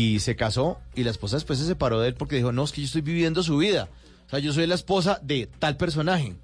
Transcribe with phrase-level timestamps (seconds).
[0.00, 2.72] y se casó y la esposa después se separó de él porque dijo, no, es
[2.72, 3.88] que yo estoy viviendo su vida.
[4.26, 6.34] O sea, yo soy la esposa de tal personaje.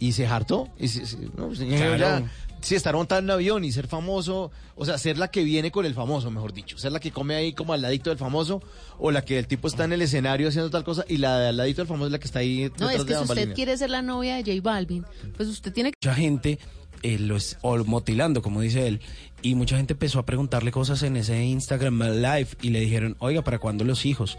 [0.00, 0.68] Y se hartó.
[0.78, 1.96] Y se, se- no, pues, Claro.
[1.98, 2.30] ya,
[2.60, 5.70] sí, estar montado en un avión y ser famoso, o sea, ser la que viene
[5.72, 6.78] con el famoso, mejor dicho.
[6.78, 8.62] Ser la que come ahí como al ladito del famoso,
[8.98, 11.48] o la que el tipo está en el escenario haciendo tal cosa, y la de
[11.48, 13.54] al ladito del famoso es la que está ahí No, es de que si usted
[13.54, 15.04] quiere ser la novia de J Balvin,
[15.36, 15.96] pues usted tiene que...
[16.08, 16.58] mucha gente
[17.02, 19.00] eh, lo es o motilando, como dice él,
[19.42, 23.42] y mucha gente empezó a preguntarle cosas en ese Instagram Live y le dijeron, oiga,
[23.42, 24.38] ¿para cuándo los hijos?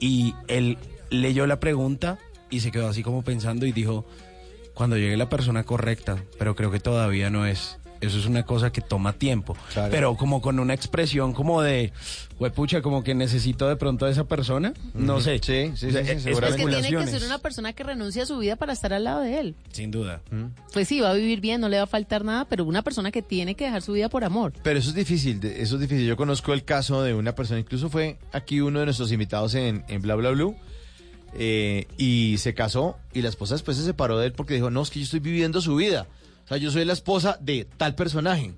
[0.00, 0.78] Y él
[1.10, 2.18] leyó la pregunta
[2.48, 4.06] y se quedó así como pensando y dijo,
[4.74, 7.79] cuando llegue la persona correcta, pero creo que todavía no es.
[8.00, 9.56] Eso es una cosa que toma tiempo.
[9.74, 9.90] Claro.
[9.90, 11.92] Pero como con una expresión como de,
[12.54, 14.72] pucha, como que necesito de pronto a esa persona.
[14.94, 15.38] No sé.
[15.42, 15.98] Sí, sí, sí, sí,
[16.30, 19.04] es- que tiene que ser una persona que renuncie a su vida para estar al
[19.04, 19.54] lado de él.
[19.72, 20.22] Sin duda.
[20.72, 23.10] Pues sí, va a vivir bien, no le va a faltar nada, pero una persona
[23.10, 24.54] que tiene que dejar su vida por amor.
[24.62, 26.06] Pero eso es difícil, eso es difícil.
[26.06, 29.84] Yo conozco el caso de una persona, incluso fue aquí uno de nuestros invitados en,
[29.88, 30.56] en Bla Bla Blue,
[31.34, 34.82] eh, y se casó y la esposa después se separó de él porque dijo, no,
[34.82, 36.06] es que yo estoy viviendo su vida.
[36.50, 38.54] O sea, yo soy la esposa de tal personaje.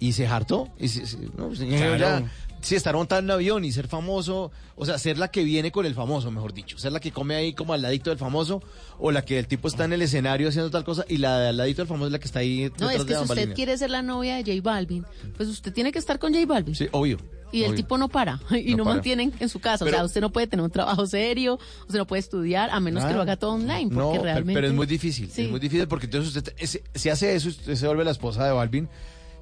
[0.00, 0.68] Y se hartó.
[0.80, 1.96] Y se- se- no, pues, Claro.
[1.96, 5.44] ya, sí, estar montado en un avión y ser famoso, o sea, ser la que
[5.44, 6.76] viene con el famoso, mejor dicho.
[6.78, 8.62] Ser la que come ahí como al ladito del famoso,
[8.98, 11.48] o la que el tipo está en el escenario haciendo tal cosa, y la de
[11.50, 13.22] al ladito del famoso es la que está ahí No, detrás es de que si
[13.32, 15.04] usted quiere ser la novia de J Balvin,
[15.36, 16.74] pues usted tiene que estar con J Balvin.
[16.74, 17.18] Sí, obvio.
[17.52, 17.76] Y el obvio.
[17.76, 18.94] tipo no para y No no, para.
[18.96, 19.84] mantienen en su casa.
[19.84, 23.04] o sea, usted no puede tener un trabajo serio, usted no puede estudiar, a menos
[23.04, 23.90] que lo haga todo online.
[23.94, 24.54] Porque No, realmente...
[24.54, 25.30] pero es muy difícil.
[25.30, 25.42] Sí.
[25.42, 28.44] Es muy difícil porque entonces usted, ese- si hace eso, usted se vuelve la esposa
[28.46, 28.88] de Balvin.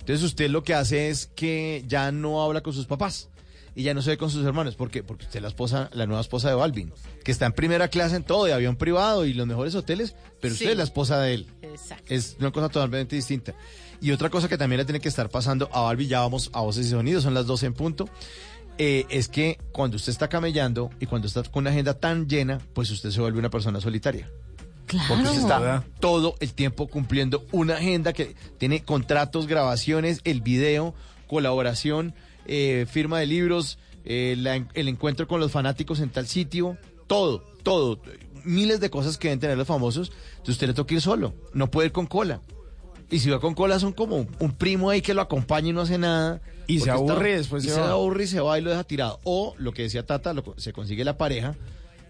[0.01, 3.29] Entonces usted lo que hace es que ya no habla con sus papás
[3.75, 4.75] y ya no se ve con sus hermanos.
[4.75, 5.03] ¿Por qué?
[5.03, 8.17] Porque usted es la esposa, la nueva esposa de Balvin, que está en primera clase
[8.17, 11.35] en todo, de avión privado y los mejores hoteles, pero usted es la esposa de
[11.35, 11.47] él.
[11.61, 12.05] Exacto.
[12.09, 13.55] Es una cosa totalmente distinta.
[14.01, 16.61] Y otra cosa que también le tiene que estar pasando a Balvin, ya vamos a
[16.61, 18.09] voces y sonidos, son las 12 en punto,
[18.79, 22.61] eh, es que cuando usted está camellando y cuando está con una agenda tan llena,
[22.75, 24.31] pues usted se vuelve una persona solitaria.
[24.87, 25.07] Claro.
[25.09, 30.95] Porque usted está todo el tiempo cumpliendo una agenda que tiene contratos, grabaciones, el video,
[31.27, 32.15] colaboración,
[32.47, 37.41] eh, firma de libros, eh, la el encuentro con los fanáticos en tal sitio, todo,
[37.63, 38.01] todo.
[38.45, 40.13] Miles de cosas que deben tener los famosos.
[40.31, 42.41] Entonces usted le toca ir solo, no puede ir con cola.
[43.11, 45.81] Y si va con cola son como un primo ahí que lo acompaña y no
[45.83, 46.41] hace nada.
[46.67, 47.91] Y se está- aburre y después y se se va.
[47.93, 49.21] aburre y se va y lo deja tirado.
[49.25, 51.55] O lo que decía Tata, lo co- se consigue la pareja,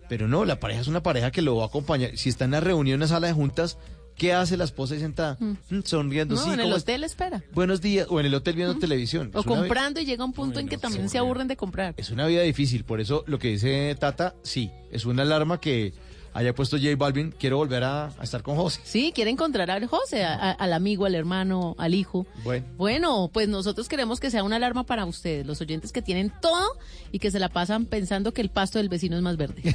[0.08, 2.16] pero no, la pareja es una pareja que lo va a acompañar.
[2.16, 3.78] Si está en la reunión, en la sala de juntas,
[4.16, 5.36] ¿qué hace la esposa ahí sentada?
[5.38, 7.44] Mm, sonriendo, No, sí, en el hotel espera.
[7.52, 9.30] Buenos días, o en el hotel viendo televisión.
[9.34, 11.94] O Es comprando y llega un punto en que también se aburren de comprar.
[11.96, 15.92] Es una vida difícil, por eso lo que dice Tata, sí, es una alarma que
[16.38, 18.80] haya puesto J Balvin, quiero volver a, a estar con José.
[18.84, 22.26] Sí, quiere encontrar al José, a- a- al amigo, al hermano, al hijo.
[22.44, 22.66] Bueno.
[22.76, 26.78] Bueno, pues nosotros queremos que sea una alarma para ustedes, los oyentes que tienen todo
[27.12, 29.74] y que se la pasan pensando que el pasto del vecino es más verde.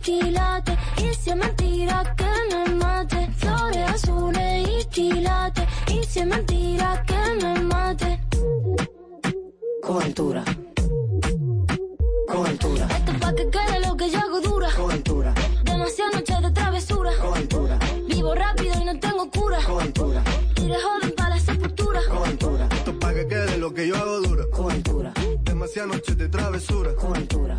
[0.00, 3.30] quilates, y si es mentira que me mate.
[3.36, 8.20] Flores azules y quilates, y si es mentira que me mate.
[9.82, 10.44] Con altura.
[12.28, 12.88] Con altura.
[12.96, 14.68] Esto pa' que quede lo que yo hago dura.
[14.76, 15.34] Con altura.
[15.64, 17.10] Demasiadas noches de travesura.
[17.20, 17.78] Con altura.
[18.08, 19.58] Vivo rápido y no tengo cura.
[19.66, 20.22] Con altura.
[20.54, 22.00] Tire joven para la sepultura.
[22.08, 22.68] Con altura.
[22.70, 24.44] Esto pa' que quede lo que yo hago dura.
[24.52, 25.12] Con altura.
[25.42, 26.94] Demasiadas noches de travesura.
[26.94, 27.58] Con altura.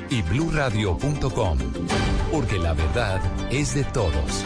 [0.11, 1.57] y bluradio.com,
[2.31, 4.43] porque la verdad es de todos.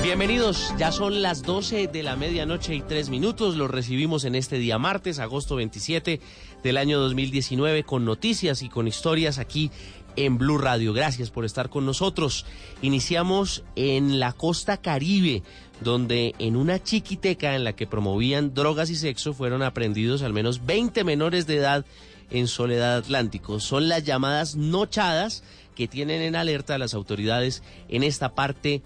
[0.00, 3.56] Bienvenidos, ya son las 12 de la medianoche y tres minutos.
[3.56, 6.20] Los recibimos en este día martes, agosto 27
[6.62, 9.72] del año 2019, con noticias y con historias aquí
[10.14, 10.92] en Blue Radio.
[10.92, 12.46] Gracias por estar con nosotros.
[12.80, 15.42] Iniciamos en la costa caribe,
[15.80, 20.64] donde en una chiquiteca en la que promovían drogas y sexo fueron aprendidos al menos
[20.64, 21.84] 20 menores de edad
[22.30, 23.60] en Soledad Atlántico.
[23.60, 25.42] Son las llamadas nochadas
[25.74, 28.82] que tienen en alerta a las autoridades en esta parte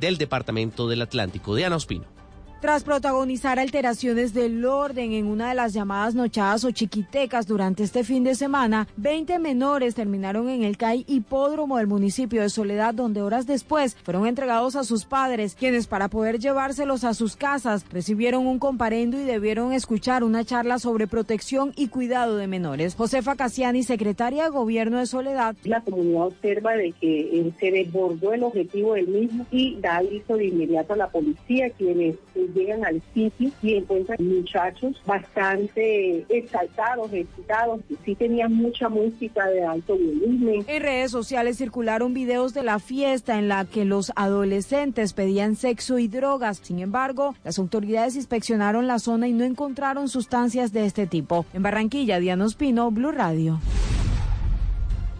[0.00, 1.54] del departamento del Atlántico.
[1.54, 2.15] Diana Ospino.
[2.60, 8.02] Tras protagonizar alteraciones del orden en una de las llamadas nochadas o chiquitecas durante este
[8.02, 13.20] fin de semana, 20 menores terminaron en el CAI hipódromo del municipio de Soledad, donde
[13.20, 18.46] horas después fueron entregados a sus padres, quienes para poder llevárselos a sus casas recibieron
[18.46, 22.94] un comparendo y debieron escuchar una charla sobre protección y cuidado de menores.
[22.94, 25.56] Josefa Casiani, secretaria de Gobierno de Soledad.
[25.64, 30.38] La comunidad observa de que eh, se desbordó el objetivo del mismo y da aviso
[30.38, 37.12] de inmediato a la policía, quienes eh, llegan al sitio y encuentran muchachos bastante exaltados,
[37.12, 40.64] excitados, que sí tenían mucha música de alto volumen.
[40.66, 45.98] En redes sociales circularon videos de la fiesta en la que los adolescentes pedían sexo
[45.98, 46.60] y drogas.
[46.62, 51.46] Sin embargo, las autoridades inspeccionaron la zona y no encontraron sustancias de este tipo.
[51.52, 53.60] En Barranquilla, Diana Ospino, Blue Radio.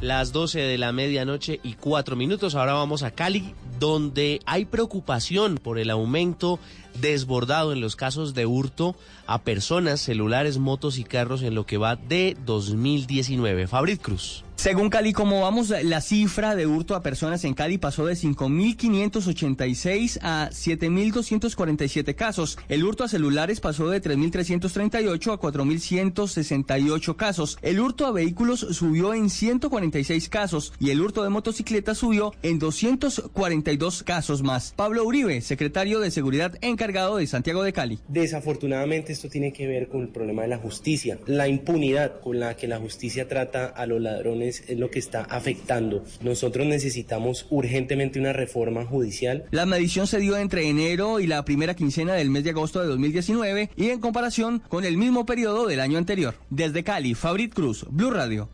[0.00, 2.54] Las 12 de la medianoche y cuatro minutos.
[2.54, 6.58] Ahora vamos a Cali, donde hay preocupación por el aumento
[7.00, 8.96] desbordado en los casos de hurto
[9.26, 13.66] a personas, celulares, motos y carros en lo que va de 2019.
[13.66, 14.45] Fabrit Cruz.
[14.56, 20.18] Según Cali, como vamos, la cifra de hurto a personas en Cali pasó de 5.586
[20.22, 22.58] a 7.247 casos.
[22.68, 27.58] El hurto a celulares pasó de 3.338 a 4.168 casos.
[27.60, 32.58] El hurto a vehículos subió en 146 casos y el hurto de motocicletas subió en
[32.58, 34.72] 242 casos más.
[34.74, 37.98] Pablo Uribe, secretario de Seguridad encargado de Santiago de Cali.
[38.08, 42.56] Desafortunadamente esto tiene que ver con el problema de la justicia, la impunidad con la
[42.56, 46.04] que la justicia trata a los ladrones es lo que está afectando.
[46.22, 49.44] Nosotros necesitamos urgentemente una reforma judicial.
[49.50, 52.86] La medición se dio entre enero y la primera quincena del mes de agosto de
[52.86, 56.34] 2019 y en comparación con el mismo periodo del año anterior.
[56.50, 58.48] Desde Cali, Fabrit Cruz, Blue Radio.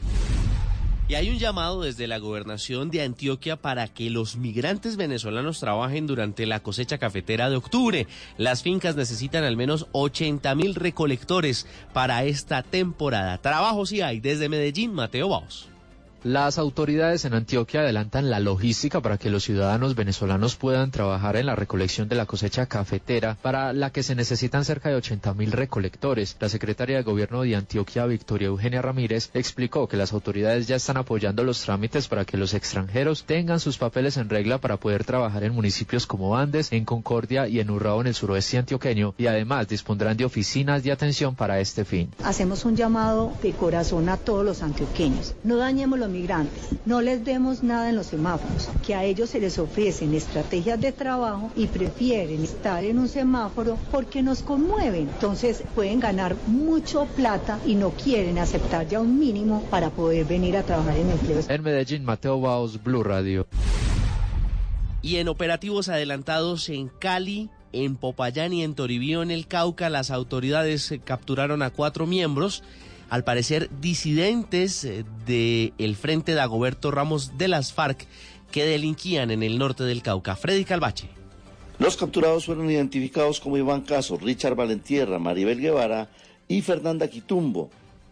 [1.08, 6.06] Y hay un llamado desde la gobernación de Antioquia para que los migrantes venezolanos trabajen
[6.06, 8.06] durante la cosecha cafetera de octubre.
[8.38, 13.36] Las fincas necesitan al menos 80 mil recolectores para esta temporada.
[13.42, 14.20] Trabajo sí hay.
[14.20, 15.71] Desde Medellín, Mateo Baos.
[16.24, 21.46] Las autoridades en Antioquia adelantan la logística para que los ciudadanos venezolanos puedan trabajar en
[21.46, 25.50] la recolección de la cosecha cafetera, para la que se necesitan cerca de 80 mil
[25.50, 26.36] recolectores.
[26.38, 30.96] La secretaria de Gobierno de Antioquia, Victoria Eugenia Ramírez, explicó que las autoridades ya están
[30.96, 35.42] apoyando los trámites para que los extranjeros tengan sus papeles en regla para poder trabajar
[35.42, 39.66] en municipios como Andes, en Concordia y en Urrao en el suroeste antioqueño y además
[39.66, 42.10] dispondrán de oficinas de atención para este fin.
[42.22, 45.34] Hacemos un llamado de corazón a todos los antioqueños.
[45.42, 46.68] No dañemos los migrantes.
[46.84, 50.92] No les demos nada en los semáforos, que a ellos se les ofrecen estrategias de
[50.92, 55.08] trabajo y prefieren estar en un semáforo porque nos conmueven.
[55.08, 60.56] Entonces pueden ganar mucho plata y no quieren aceptar ya un mínimo para poder venir
[60.56, 61.48] a trabajar en empleos.
[61.48, 63.46] En Medellín, Mateo Baos, Blue Radio.
[65.00, 70.10] Y en operativos adelantados en Cali, en Popayán y en Toribío, en el Cauca, las
[70.10, 72.62] autoridades capturaron a cuatro miembros
[73.12, 74.88] al parecer disidentes
[75.26, 78.06] del Frente de Agoberto Ramos de las FARC
[78.50, 80.34] que delinquían en el norte del Cauca.
[80.34, 81.10] Freddy Calvache.
[81.78, 86.08] Los capturados fueron identificados como Iván Caso, Richard Valentierra, Maribel Guevara
[86.48, 87.68] y Fernanda Quitumbo.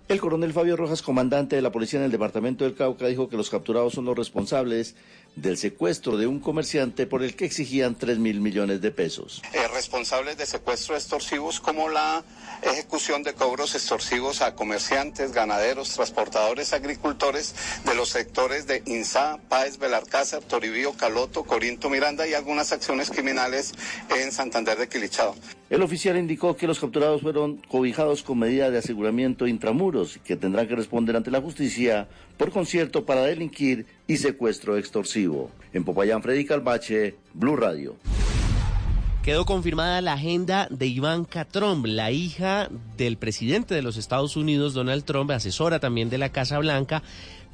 [0.07, 3.39] El coronel Fabio Rojas, comandante de la policía en el departamento del Cauca, dijo que
[3.39, 4.97] los capturados son los responsables
[5.37, 9.43] del secuestro de un comerciante por el que exigían 3 mil millones de pesos.
[9.53, 12.25] Eh, responsables de secuestros extorsivos como la
[12.63, 19.79] ejecución de cobros extorsivos a comerciantes, ganaderos, transportadores, agricultores de los sectores de Insá, Páez,
[19.79, 23.73] Belarcázar, Toribío, Caloto, Corinto, Miranda y algunas acciones criminales
[24.15, 25.35] en Santander de Quilichao.
[25.71, 30.67] El oficial indicó que los capturados fueron cobijados con medida de aseguramiento intramuros que tendrán
[30.67, 35.53] que responder ante la justicia por concierto para delinquir y secuestro extorsivo.
[35.73, 37.95] En Popayán, Freddy Calvache, Blue Radio.
[39.23, 44.75] Quedó confirmada la agenda de Ivanka Trump, la hija del presidente de los Estados Unidos,
[44.75, 47.05] Donald Trump, asesora también de la Casa Blanca,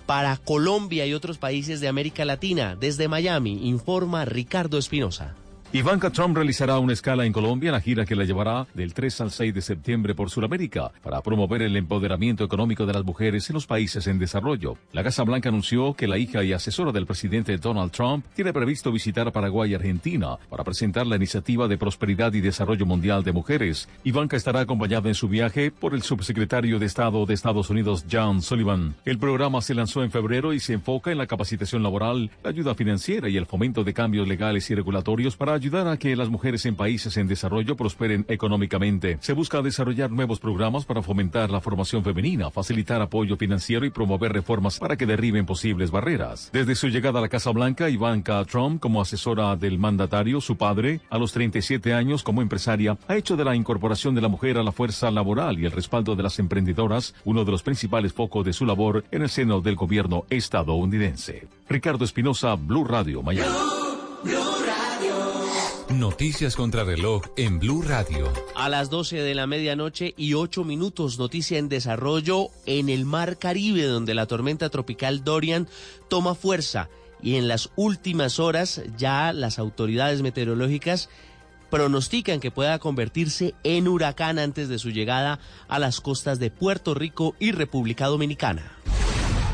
[0.07, 2.79] para Colombia y otros países de América Latina.
[2.81, 5.35] Desde Miami, informa Ricardo Espinosa.
[5.77, 9.21] Ivanka Trump realizará una escala en Colombia en la gira que la llevará del 3
[9.21, 13.55] al 6 de septiembre por Sudamérica para promover el empoderamiento económico de las mujeres en
[13.55, 14.79] los países en desarrollo.
[14.93, 18.91] La Casa Blanca anunció que la hija y asesora del presidente Donald Trump tiene previsto
[18.91, 23.87] visitar Paraguay y Argentina para presentar la iniciativa de prosperidad y desarrollo mundial de mujeres.
[24.03, 28.41] Ivanka estará acompañada en su viaje por el subsecretario de Estado de Estados Unidos John
[28.41, 28.95] Sullivan.
[29.05, 32.75] El programa se lanzó en febrero y se enfoca en la capacitación laboral, la ayuda
[32.75, 36.29] financiera y el fomento de cambios legales y regulatorios para ayudar ayudar a que las
[36.29, 39.19] mujeres en países en desarrollo prosperen económicamente.
[39.21, 44.33] Se busca desarrollar nuevos programas para fomentar la formación femenina, facilitar apoyo financiero y promover
[44.33, 46.51] reformas para que derriben posibles barreras.
[46.53, 51.01] Desde su llegada a la Casa Blanca, Ivanka Trump, como asesora del mandatario, su padre,
[51.11, 54.63] a los 37 años como empresaria, ha hecho de la incorporación de la mujer a
[54.63, 58.53] la fuerza laboral y el respaldo de las emprendedoras uno de los principales focos de
[58.53, 61.49] su labor en el seno del gobierno estadounidense.
[61.69, 64.56] Ricardo Espinosa, Blue Radio, Miami.
[65.91, 68.33] Noticias contra reloj en Blue Radio.
[68.57, 73.39] A las 12 de la medianoche y 8 minutos, noticia en desarrollo en el Mar
[73.39, 75.69] Caribe, donde la tormenta tropical Dorian
[76.09, 76.89] toma fuerza
[77.23, 81.09] y en las últimas horas ya las autoridades meteorológicas
[81.71, 85.39] pronostican que pueda convertirse en huracán antes de su llegada
[85.69, 88.73] a las costas de Puerto Rico y República Dominicana.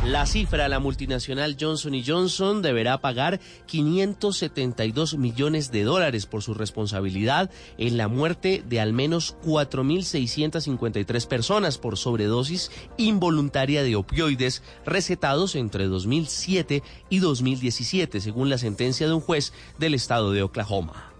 [0.05, 7.53] La cifra, la multinacional Johnson Johnson deberá pagar 572 millones de dólares por su responsabilidad
[7.79, 15.87] en la muerte de al menos 4.653 personas por sobredosis involuntaria de opioides recetados entre
[15.87, 21.12] 2007 y 2017, según la sentencia de un juez del estado de Oklahoma.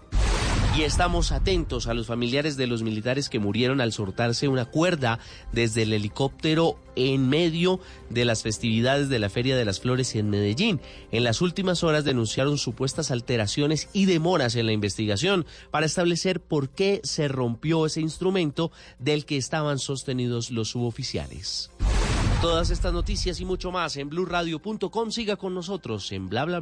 [0.75, 5.19] Y estamos atentos a los familiares de los militares que murieron al soltarse una cuerda
[5.51, 10.31] desde el helicóptero en medio de las festividades de la Feria de las Flores en
[10.31, 10.81] Medellín.
[11.11, 16.69] En las últimas horas denunciaron supuestas alteraciones y demoras en la investigación para establecer por
[16.69, 21.69] qué se rompió ese instrumento del que estaban sostenidos los suboficiales.
[22.41, 25.11] Todas estas noticias y mucho más en blurradio.com.
[25.11, 26.61] Siga con nosotros en bla bla.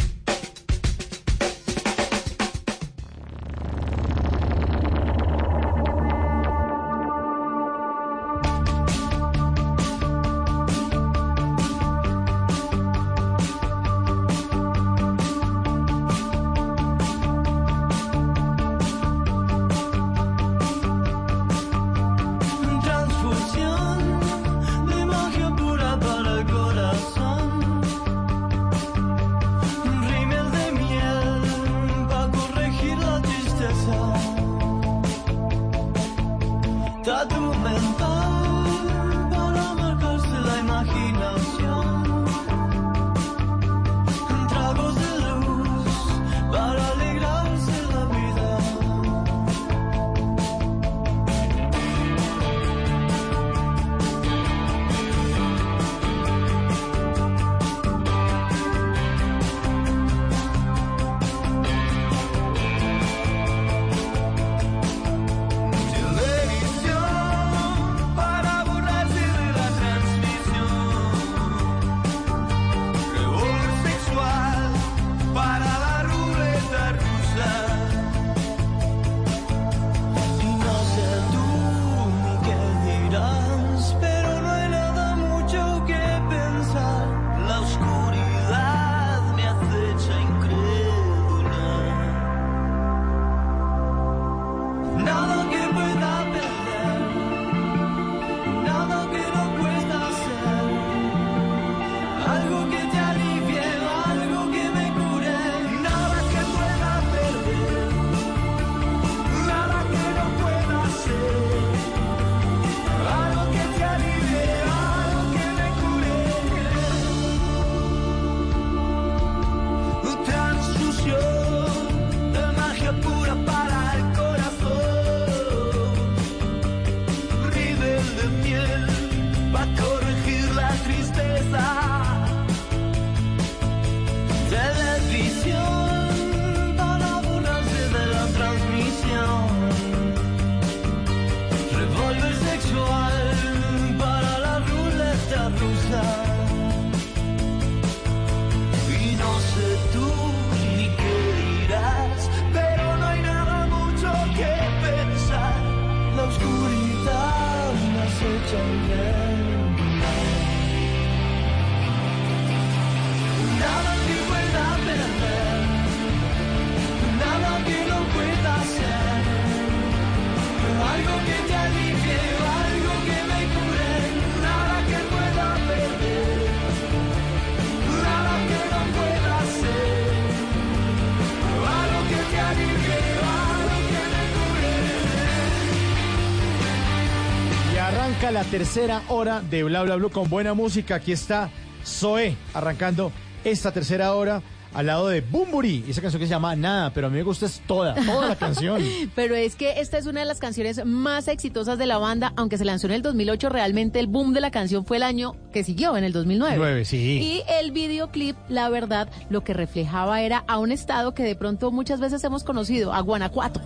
[188.31, 190.95] La tercera hora de Bla Bla con buena música.
[190.95, 191.49] Aquí está
[191.85, 193.11] Zoé arrancando
[193.43, 194.41] esta tercera hora
[194.73, 195.83] al lado de Bumburi.
[195.89, 198.37] Esa canción que se llama Nada, pero a mí me gusta es toda, toda la
[198.37, 198.81] canción.
[199.15, 202.57] Pero es que esta es una de las canciones más exitosas de la banda, aunque
[202.57, 205.65] se lanzó en el 2008, realmente el boom de la canción fue el año que
[205.65, 206.55] siguió, en el 2009.
[206.57, 206.97] Nueve, sí.
[206.97, 211.69] Y el videoclip, la verdad, lo que reflejaba era a un estado que de pronto
[211.71, 213.61] muchas veces hemos conocido, a Guanajuato,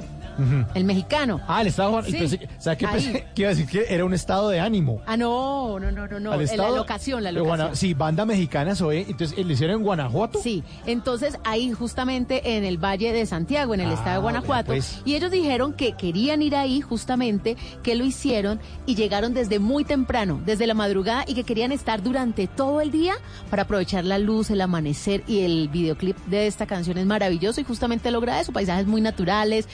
[0.74, 1.39] El mexicano.
[1.48, 2.01] Ah, el estado.
[2.04, 2.94] Sí, pensé que- ¿Sabes qué ahí.
[2.94, 3.25] pensé?
[3.36, 5.01] Que iba a decir que era un estado de ánimo.
[5.06, 6.36] Ah, no, no, no, no, no.
[6.36, 7.75] La estado locación, la de Guana- locación.
[7.77, 9.06] Sí, banda mexicana Zoé.
[9.10, 10.39] Entonces, ¿lo hicieron en Guanajuato?
[10.42, 14.68] Sí, entonces ahí justamente en el Valle de Santiago, en el Ah, estado de Guanajuato,
[14.68, 15.01] pues.
[15.06, 19.84] y ellos dijeron que querían ir ahí justamente, que lo hicieron y llegaron desde muy
[19.86, 23.15] temprano, desde la madrugada y que querían estar durante todo el día
[23.50, 27.63] para aprovechar la luz, el amanecer y el videoclip de esta canción es maravilloso y
[27.63, 29.68] justamente logra eso, paisajes muy naturales,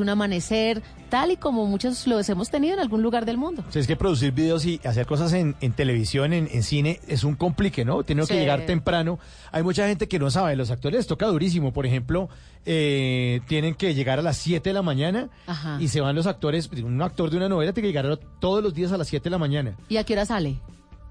[0.00, 3.64] un amanecer, tal y como muchos los hemos tenido en algún lugar del mundo.
[3.70, 7.24] Sea, es que producir videos y hacer cosas en, en televisión, en, en cine, es
[7.24, 8.02] un complique, ¿no?
[8.02, 8.38] Tienen que Sí.
[8.40, 9.18] llegar temprano.
[9.52, 11.72] Hay mucha gente que no sabe, los actores les toca durísimo.
[11.72, 12.28] Por ejemplo,
[12.66, 15.78] eh, tienen que llegar a las 7 de la mañana Ajá.
[15.80, 16.68] y se van los actores.
[16.82, 19.24] Un actor de una novela tiene que llegar a- todos los días a las 7
[19.24, 20.56] de la mañana ¿Y a qué hora sale?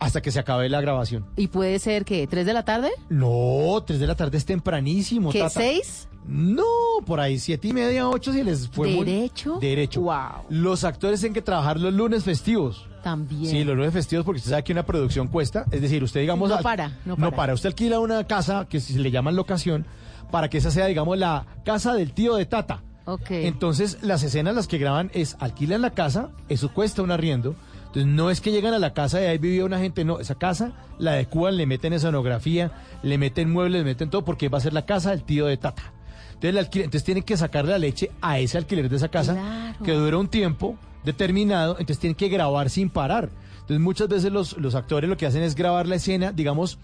[0.03, 1.25] Hasta que se acabe la grabación.
[1.37, 2.89] ¿Y puede ser que tres de la tarde?
[3.09, 5.31] No, 3 de la tarde es tempranísimo.
[5.31, 5.49] ¿Qué, tata.
[5.51, 6.07] seis?
[6.25, 6.63] No,
[7.05, 9.57] por ahí siete y media, ocho si les fue muy- ¿Derecho?
[9.59, 10.01] Derecho.
[10.01, 10.45] Wow.
[10.49, 12.87] Los actores tienen que trabajar los lunes festivos.
[13.03, 13.45] También.
[13.51, 15.65] Sí, los lunes festivos porque usted sabe que una producción cuesta.
[15.71, 16.49] Es decir, usted digamos...
[16.49, 17.35] No para, no No para.
[17.35, 17.53] para.
[17.53, 19.85] Usted alquila una casa que se le llaman locación
[20.31, 22.81] para que esa sea, digamos, la casa del tío de Tata.
[23.05, 23.31] Ok.
[23.31, 27.53] Entonces, las escenas las que graban es alquilan la casa, eso cuesta un arriendo.
[27.95, 30.33] Entonces, no es que llegan a la casa y ahí vivía una gente, no, esa
[30.33, 32.71] casa la adecuan, le meten escenografía,
[33.03, 35.57] le meten muebles, le meten todo porque va a ser la casa del tío de
[35.57, 35.93] Tata.
[36.33, 39.85] Entonces, alquiler- entonces tienen que sacar la leche a ese alquiler de esa casa Claro.
[39.85, 43.29] que dura un tiempo determinado, entonces tienen que grabar sin parar.
[43.61, 46.79] Entonces muchas veces los, los actores lo que hacen es grabar la escena, digamos,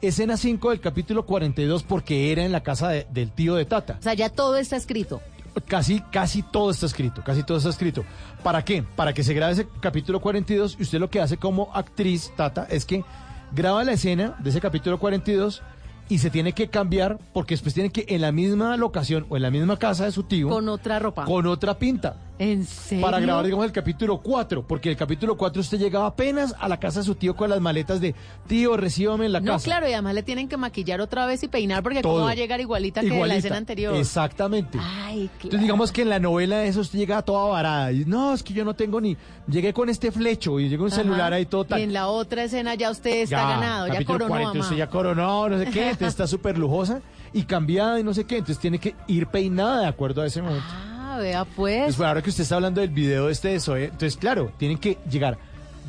[0.00, 3.96] escena 5 del capítulo 42 porque era en la casa de- del tío de Tata.
[3.98, 5.20] O sea, ya todo está escrito.
[5.66, 8.04] Casi, casi todo está escrito, casi todo está escrito.
[8.42, 8.82] ¿Para qué?
[8.82, 12.66] Para que se grabe ese capítulo 42 y usted lo que hace como actriz, Tata,
[12.70, 13.04] es que
[13.54, 15.62] graba la escena de ese capítulo 42
[16.08, 19.42] y se tiene que cambiar porque después tiene que en la misma locación o en
[19.42, 21.24] la misma casa de su tío Con otra ropa.
[21.24, 23.04] con otra pinta ¿En serio?
[23.04, 26.78] para grabar, digamos, el capítulo 4, porque el capítulo 4 usted llegaba apenas a la
[26.80, 28.14] casa de su tío con las maletas de
[28.48, 29.64] tío, recíbame en la No, casa.
[29.64, 32.14] claro, y además le tienen que maquillar otra vez y peinar porque Todo.
[32.14, 33.38] cómo va a llegar igualita, que en la Igualita.
[33.38, 33.94] escena anterior.
[33.94, 34.78] Exactamente.
[34.80, 35.30] Ay, claro.
[35.44, 38.52] Entonces digamos que en la novela eso usted llega toda varada y no, es que
[38.52, 40.96] yo no tengo ni llegué con este flecho y llegué un Ajá.
[41.02, 41.80] celular ahí todo tal.
[41.80, 44.64] Y en la otra escena ya usted está Ya, ganado, ya coronó 40, mamá.
[44.64, 47.00] usted ya coronó, no sé qué, está súper lujosa
[47.32, 50.42] y cambiada y no sé qué, entonces tiene que ir peinada de acuerdo a ese
[50.42, 50.66] momento.
[50.68, 51.96] Ah, vea pues.
[51.96, 54.98] Pues ahora que usted está hablando del video este de Zoe, entonces claro, tienen que
[55.10, 55.38] llegar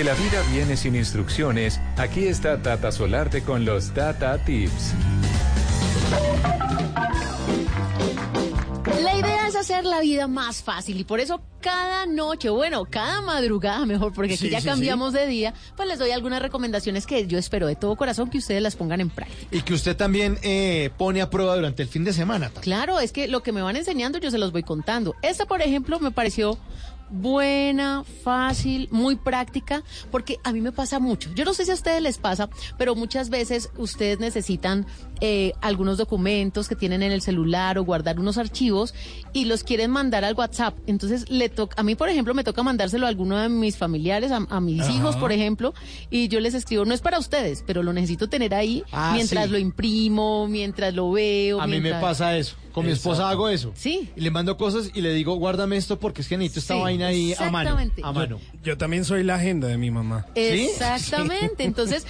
[0.08, 4.94] La vida viene sin instrucciones, aquí está Tata Solarte con los Tata Tips.
[9.02, 13.20] La idea es hacer la vida más fácil y por eso cada noche, bueno, cada
[13.20, 17.04] madrugada mejor, porque aquí Sí, ya sí, cambiamos de día, pues les doy algunas recomendaciones
[17.04, 19.54] que yo espero de todo corazón que ustedes las pongan en práctica.
[19.54, 22.48] Y que usted también eh, pone a prueba durante el fin de semana.
[22.48, 22.62] Tata.
[22.62, 25.16] Claro, es que lo que me van enseñando yo se los voy contando.
[25.20, 26.58] Esta, por ejemplo, me pareció
[27.10, 31.30] buena, fácil, muy práctica, porque a mí me pasa mucho.
[31.34, 34.86] Yo no sé si a ustedes les pasa, pero muchas veces ustedes necesitan
[35.20, 38.94] eh, algunos documentos que tienen en el celular o guardar unos archivos
[39.32, 40.76] y los quieren mandar al WhatsApp.
[40.86, 44.30] Entonces, le toca, a mí, por ejemplo, me toca mandárselo a alguno de mis familiares,
[44.32, 44.92] a, a mis Ajá.
[44.92, 45.74] hijos, por ejemplo,
[46.10, 49.46] y yo les escribo, no es para ustedes, pero lo necesito tener ahí Ah, mientras
[49.46, 49.50] sí.
[49.50, 51.60] lo imprimo, mientras lo veo.
[51.60, 52.56] A mí me mientras- pasa eso.
[52.72, 53.30] Con mi esposa Exacto.
[53.32, 53.72] hago eso.
[53.74, 54.08] Sí.
[54.14, 56.80] Y le mando cosas y le digo, guárdame esto porque es que necesito esta Sí,
[56.80, 57.70] vaina ahí a mano.
[57.70, 58.02] exactamente.
[58.04, 58.38] A mano.
[58.62, 60.26] Yo también soy la agenda de mi mamá.
[60.36, 61.64] Exactamente.
[61.64, 62.06] Entonces,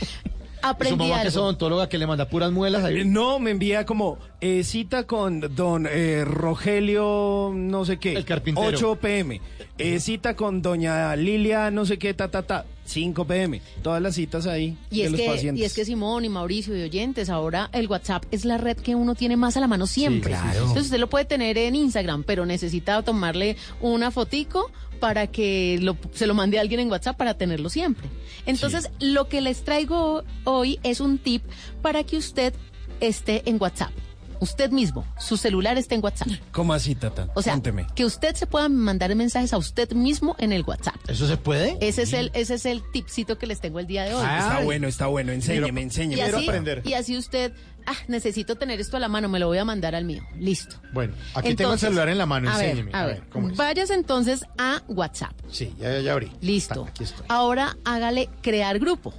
[0.59, 1.47] ¿Y su aprendí mamá que es algo.
[1.47, 3.01] odontóloga que le manda puras muelas ahí?
[3.01, 8.13] Eh, No, me envía como eh, cita con don eh, Rogelio, no sé qué.
[8.15, 8.69] El carpintero.
[8.69, 9.41] 8 pm.
[9.79, 12.65] Eh, cita con doña Lilia, no sé qué, ta, ta, ta.
[12.89, 13.61] 5 pm.
[13.83, 15.63] Todas las citas ahí Y de es, los que, pacientes.
[15.63, 18.95] y es que Simón y Mauricio y oyentes, ahora el WhatsApp es la red que
[18.95, 20.31] uno tiene más a la mano siempre.
[20.33, 20.59] claro.
[20.61, 24.71] Entonces usted lo puede tener en Instagram, pero necesita tomarle una fotico
[25.01, 28.09] para que lo- se lo mande a alguien en WhatsApp para tenerlo siempre.
[28.47, 31.45] Entonces, lo que les traigo hoy es un tip
[31.83, 32.53] para que usted
[33.01, 33.93] esté en WhatsApp.
[34.41, 36.29] Usted mismo, su celular esté en WhatsApp.
[36.53, 37.29] ¿Cómo así, tata?
[37.35, 37.87] O sea, Cuénteme.
[37.95, 40.97] que usted se pueda mandar mensajes a usted mismo en el WhatsApp.
[41.09, 41.77] ¿Eso se puede?
[41.81, 44.23] Ese es el, ese es el tipcito que les tengo el día de hoy.
[44.25, 45.33] está bueno, está bueno.
[45.33, 46.23] Enséñeme, Y enséñeme.
[46.23, 46.49] así,
[46.85, 47.53] y así usted,
[47.87, 50.23] ah, necesito tener esto a la mano, me lo voy a mandar al mío.
[50.37, 50.77] Listo.
[50.93, 52.91] Bueno, aquí tengo el celular en la mano, a ver, enséñeme.
[52.95, 53.23] a ver,
[53.57, 55.33] vayas entonces a WhatsApp.
[55.51, 56.31] Sí, ya, ya abrí.
[56.41, 56.85] Listo.
[56.89, 57.25] Aquí estoy.
[57.29, 59.13] Ahora hágale crear grupo.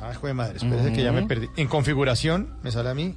[0.00, 1.48] Ah, joder madre, espérese que ya me perdí.
[1.56, 3.16] En configuración, me sale a mí.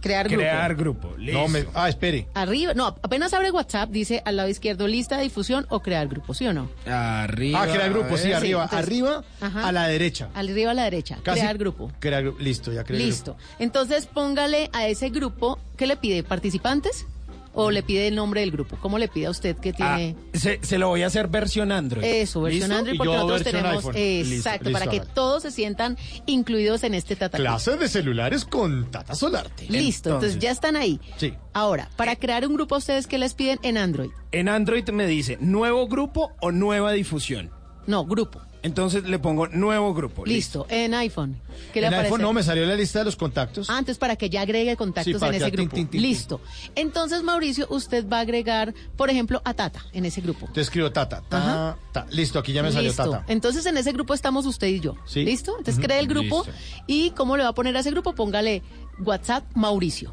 [0.00, 0.40] Crear grupo.
[0.42, 1.14] Crear grupo.
[1.18, 1.38] Listo.
[1.40, 2.28] No, me, ah, espere.
[2.34, 6.34] Arriba, no, apenas abre WhatsApp, dice al lado izquierdo lista de difusión o crear grupo,
[6.34, 6.68] ¿sí o no?
[6.86, 7.62] Arriba.
[7.62, 8.64] Ah, crear grupo, sí, Sí, arriba.
[8.64, 9.68] entonces- arriba, Ajá.
[9.68, 10.28] a la derecha.
[10.34, 11.90] Arriba a la derecha, Casi- crear grupo.
[11.98, 12.38] Crear grupo.
[12.40, 13.36] Listo, ya creé Listo.
[13.58, 16.22] Entonces póngale a ese grupo, ¿qué le pide?
[16.22, 17.06] ¿Participantes?
[17.54, 18.76] ¿O le pide el nombre del grupo?
[18.80, 20.16] ¿Cómo le pide a usted que Ah, tiene...?
[20.34, 22.04] se, se lo voy a hacer versión Android.
[22.04, 22.78] Eso, versión ¿Listo?
[22.78, 23.84] Android, Y porque nosotros tenemos...
[23.94, 27.38] Exacto, Listo, para que todos se sientan incluidos en este tata.
[27.38, 29.66] Clase de celulares con Tata Solarte.
[29.68, 31.00] Listo, entonces, ya están ahí.
[31.16, 31.34] Sí.
[31.52, 34.10] Ahora, para crear un grupo, ¿ustedes qué les piden en Android?
[34.30, 37.50] En Android me dice nuevo grupo o nueva difusión.
[37.86, 38.40] No, grupo.
[38.62, 40.26] Entonces le pongo nuevo grupo.
[40.26, 40.66] Listo.
[40.68, 41.36] En iPhone.
[41.72, 42.06] ¿Qué le En aparece?
[42.14, 43.70] iPhone no, me salió la lista de los contactos.
[43.70, 45.74] Antes para que ya agregue contactos Sí, en ese grupo.
[45.76, 46.02] tin, tin, tin.
[46.02, 46.40] Listo.
[46.74, 50.48] Entonces, Mauricio, usted va a agregar, por ejemplo, a Tata en ese grupo.
[50.52, 51.22] Te escribo Tata.
[51.28, 52.06] ta, ta.
[52.10, 52.92] Listo, aquí ya me salió.
[52.92, 53.24] Tata.
[53.28, 54.96] Entonces, en ese grupo estamos usted y yo.
[55.06, 55.24] Sí.
[55.24, 55.54] ¿Listo?
[55.58, 56.52] Entonces, cree el grupo Listo.
[56.88, 58.12] y ¿cómo le va a poner a ese grupo?
[58.14, 58.62] Póngale
[58.98, 60.12] WhatsApp Mauricio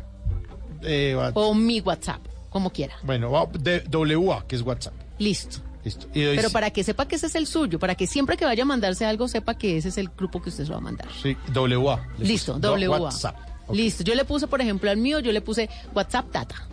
[0.83, 2.21] Eh, o mi WhatsApp.
[2.51, 2.93] como quiera.
[3.03, 4.93] Bueno, WA, que es WhatsApp.
[5.17, 5.57] Listo.
[5.85, 6.07] Listo.
[6.13, 8.43] Y doy- Pero para que sepa que ese es el suyo, para que siempre que
[8.43, 10.81] vaya a mandarse algo sepa que ese es el grupo que usted se va a
[10.81, 11.07] mandar.
[11.21, 12.05] Sí, WA.
[12.17, 12.99] Listo, WA.
[12.99, 13.37] WhatsApp.
[13.71, 14.03] Listo.
[14.03, 16.67] Yo le puse, por ejemplo, al mío, yo le puse WhatsApp Tata,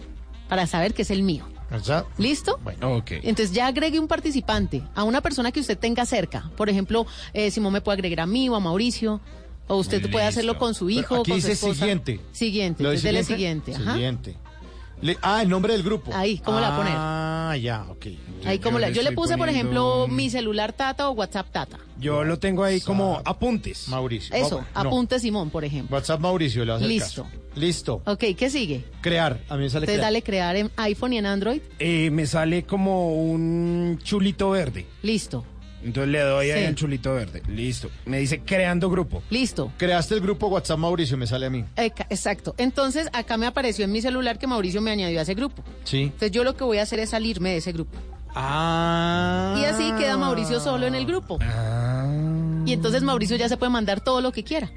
[0.48, 1.44] para saber que es el mío.
[1.70, 2.07] WhatsApp.
[2.18, 2.59] ¿Listo?
[2.83, 3.12] Ok.
[3.22, 6.51] Entonces ya agregue un participante a una persona que usted tenga cerca.
[6.57, 9.20] Por ejemplo, eh, Simón me puede agregar a mí o a Mauricio.
[9.68, 11.09] O usted puede hacerlo con su hijo.
[11.11, 11.81] Pero aquí con su dice esposa.
[11.81, 12.20] siguiente.
[12.33, 12.83] Siguiente.
[12.83, 13.75] ¿Lo de Entonces dele siguiente.
[13.75, 13.92] Ajá.
[13.94, 14.37] Siguiente.
[15.02, 16.12] Le- ah, el nombre del grupo.
[16.14, 16.94] Ahí, ¿cómo la va a poner?
[16.96, 18.06] Ah, ya, ok.
[18.46, 21.78] Ahí como la, yo le puse, por ejemplo, mi celular Tata o WhatsApp Tata.
[21.98, 23.88] Yo lo tengo ahí como apuntes.
[23.88, 24.34] Mauricio.
[24.34, 24.80] Eso, no.
[24.80, 25.94] apunte Simón, por ejemplo.
[25.96, 27.22] WhatsApp Mauricio, le va a hacer Listo.
[27.24, 27.36] caso.
[27.54, 28.02] Listo.
[28.06, 28.84] Ok, ¿qué sigue?
[29.02, 29.40] Crear.
[29.48, 30.00] A mí me sale Entonces crear.
[30.00, 31.60] dale crear en iPhone y en Android.
[31.78, 34.86] Eh, me sale como un chulito verde.
[35.02, 35.44] Listo.
[35.85, 36.66] Entonces le doy ahí Sí.
[36.66, 37.42] al chulito verde.
[37.49, 37.90] Listo.
[38.07, 39.23] Me dice creando grupo.
[39.31, 39.73] Listo.
[39.77, 41.64] Creaste el grupo WhatsApp Mauricio, me sale a mí.
[41.77, 42.55] Eca- Exacto.
[42.59, 45.62] Entonces acá me apareció en mi celular que Mauricio me añadió a ese grupo.
[45.85, 46.03] Sí.
[46.03, 47.99] Entonces yo lo que voy a hacer es salirme de ese grupo.
[48.35, 49.57] Ah.
[49.61, 51.38] Y así queda Mauricio solo en el grupo.
[52.64, 54.71] Y entonces Mauricio ya se puede mandar todo lo que quiera.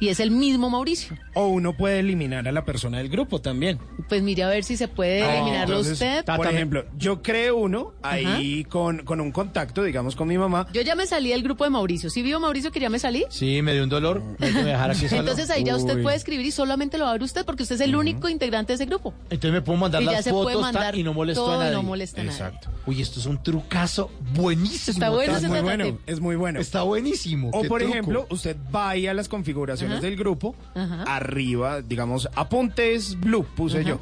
[0.00, 1.16] Y es el mismo Mauricio.
[1.34, 3.78] O uno puede eliminar a la persona del grupo también.
[4.08, 6.24] Pues mire a ver si se puede Ah, eliminarlo entonces, usted.
[6.24, 10.66] Por ejemplo, yo creo uno ahí con, con un contacto, digamos, con mi mamá.
[10.72, 12.10] Yo ya me salí del grupo de Mauricio.
[12.10, 13.24] ¿Sí vio Mauricio que ya me salí?
[13.28, 14.22] Sí, me dio un dolor.
[14.38, 15.20] Me voy a dejar aquí solo.
[15.22, 16.02] Entonces ahí ya usted Uy.
[16.02, 18.72] puede escribir y solamente lo va a ver usted porque usted es el único integrante
[18.72, 19.14] de ese grupo.
[19.30, 21.72] Entonces me puedo mandar Y las fotos mandar y no molesto todo a y nadie.
[21.72, 22.38] no molesta a nadie.
[22.38, 22.68] Exacto.
[22.86, 24.92] Uy, esto es un trucazo buenísimo.
[24.94, 26.60] Está bueno ese muy bueno, es muy bueno.
[26.60, 27.48] Está buenísimo.
[27.48, 27.92] O por truco.
[27.94, 30.00] ejemplo, usted va ahí a las configuraciones Ajá.
[30.00, 31.02] del grupo, Ajá.
[31.04, 33.88] arriba, digamos, apuntes blue, puse Ajá.
[33.88, 34.00] yo.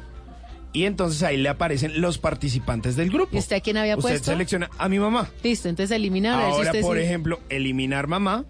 [0.73, 3.35] Y entonces ahí le aparecen los participantes del grupo.
[3.35, 4.31] ¿Y usted a quién había Usted puesto?
[4.31, 5.27] selecciona a mi mamá.
[5.43, 8.45] Listo, entonces elimina a ver si Ahora, usted por sí- ejemplo, eliminar mamá.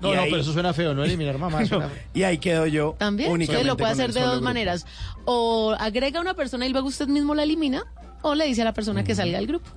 [0.00, 1.64] No, no, ahí- pero eso suena feo, no eliminar mamá.
[1.66, 1.98] suena feo.
[2.12, 2.96] Y ahí quedo yo.
[2.98, 4.44] También, usted únicamente lo puede hacer de dos grupo.
[4.44, 4.84] maneras.
[5.24, 7.84] O agrega a una persona y luego usted mismo la elimina,
[8.20, 9.70] o le dice a la persona que salga del grupo.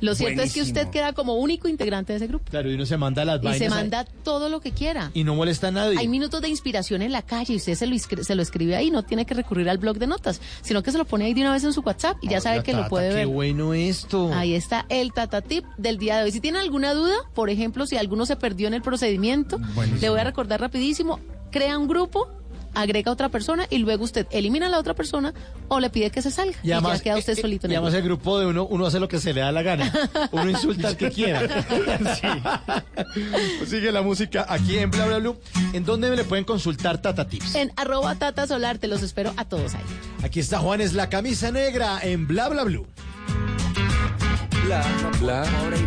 [0.00, 2.44] Lo cierto es que usted queda como único integrante de ese grupo.
[2.50, 3.58] Claro, y uno se manda las Y vainas.
[3.58, 5.10] se a- manda todo lo que quiera.
[5.14, 5.98] Y no molesta a nadie.
[5.98, 8.76] Hay minutos de inspiración en la calle y usted se lo, escri- se lo escribe
[8.76, 11.34] ahí, no tiene que recurrir al blog de notas, sino que se lo pone ahí
[11.34, 13.26] de una vez en su WhatsApp y ya sabe que lo puede Qué ver.
[13.26, 14.30] bueno esto.
[14.32, 16.32] Ahí está el Tata Tip del día de hoy.
[16.32, 20.00] Si tienen alguna duda, por ejemplo, si alguno se perdió en el procedimiento, Buenísimo.
[20.00, 22.28] le voy a recordar rapidísimo, crea un grupo,
[22.74, 25.34] agrega a otra persona y luego usted elimina a la otra persona
[25.68, 26.58] o le pide que se salga.
[26.62, 27.98] Y, ya queda usted eh, eh, solito en y el además grupo.
[27.98, 29.92] el grupo de uno, uno hace lo que se le da la gana.
[30.32, 31.40] Uno insulta al que quiera.
[32.14, 32.28] Sí.
[33.66, 35.38] Sigue la música aquí en Bla Bla Blue.
[35.72, 37.54] ¿En dónde le pueden consultar Tata Tips?
[37.54, 39.82] En arroba Tata Solar, te los espero a todos ahí.
[40.22, 42.86] Aquí está Juanes, la camisa negra en Bla Bla Blue.
[44.64, 44.84] Bla,
[45.20, 45.84] Bla, Ahora y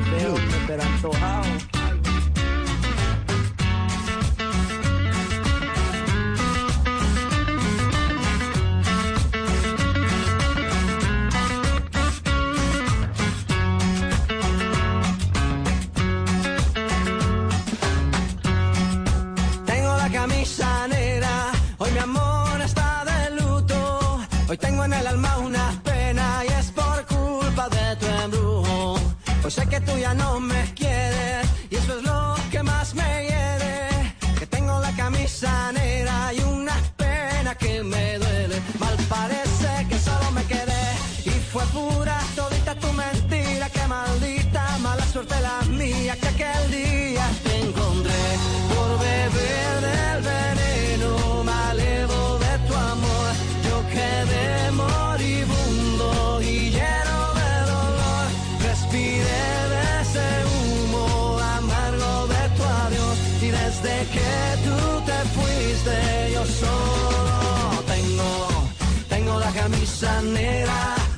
[20.43, 24.19] negra, hoy mi amor está de luto.
[24.49, 28.99] Hoy tengo en el alma una pena y es por culpa de tu embrujo.
[29.41, 33.23] Hoy sé que tú ya no me quieres y eso es lo que más me
[33.23, 34.15] hiere.
[34.37, 38.61] Que tengo la camisa negra y una pena que me duele.
[38.79, 40.85] Mal parece que solo me quedé
[41.23, 42.22] y fue pura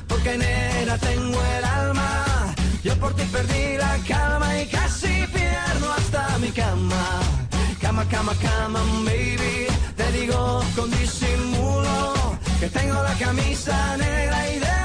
[0.07, 2.53] porque negra tengo el alma.
[2.83, 7.19] Yo por ti perdí la calma y casi pierdo hasta mi cama.
[7.81, 9.67] Cama, cama, cama, baby.
[9.95, 12.13] Te digo con disimulo
[12.59, 14.84] que tengo la camisa negra y debajo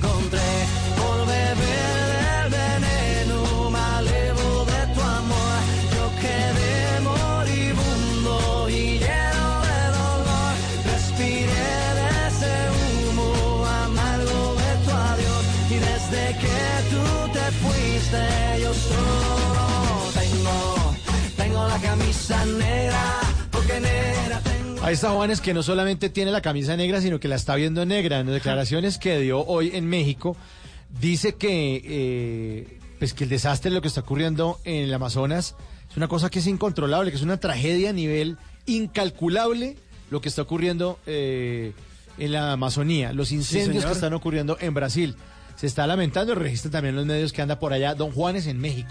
[18.11, 20.95] fuiste, yo solo tengo,
[21.37, 23.19] tengo la camisa negra,
[23.51, 24.83] porque negra tengo.
[24.83, 27.85] Ahí está Juanes que no solamente tiene la camisa negra, sino que la está viendo
[27.85, 28.19] negra.
[28.19, 30.35] En las declaraciones que dio hoy en México,
[30.99, 35.55] dice que, eh, pues que el desastre de lo que está ocurriendo en el Amazonas
[35.89, 39.77] es una cosa que es incontrolable, que es una tragedia a nivel incalculable
[40.09, 41.73] lo que está ocurriendo eh,
[42.17, 45.15] en la Amazonía, los incendios que están ocurriendo en Brasil.
[45.61, 48.89] Se está lamentando, registra también los medios que anda por allá Don Juanes en México.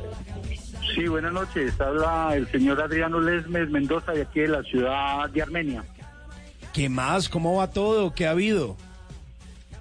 [0.94, 1.80] Sí, buenas noches.
[1.80, 5.84] Habla el señor Adriano Lesmes Mendoza de aquí de la ciudad de Armenia.
[6.72, 7.28] ¿Qué más?
[7.28, 8.12] ¿Cómo va todo?
[8.12, 8.76] ¿Qué ha habido?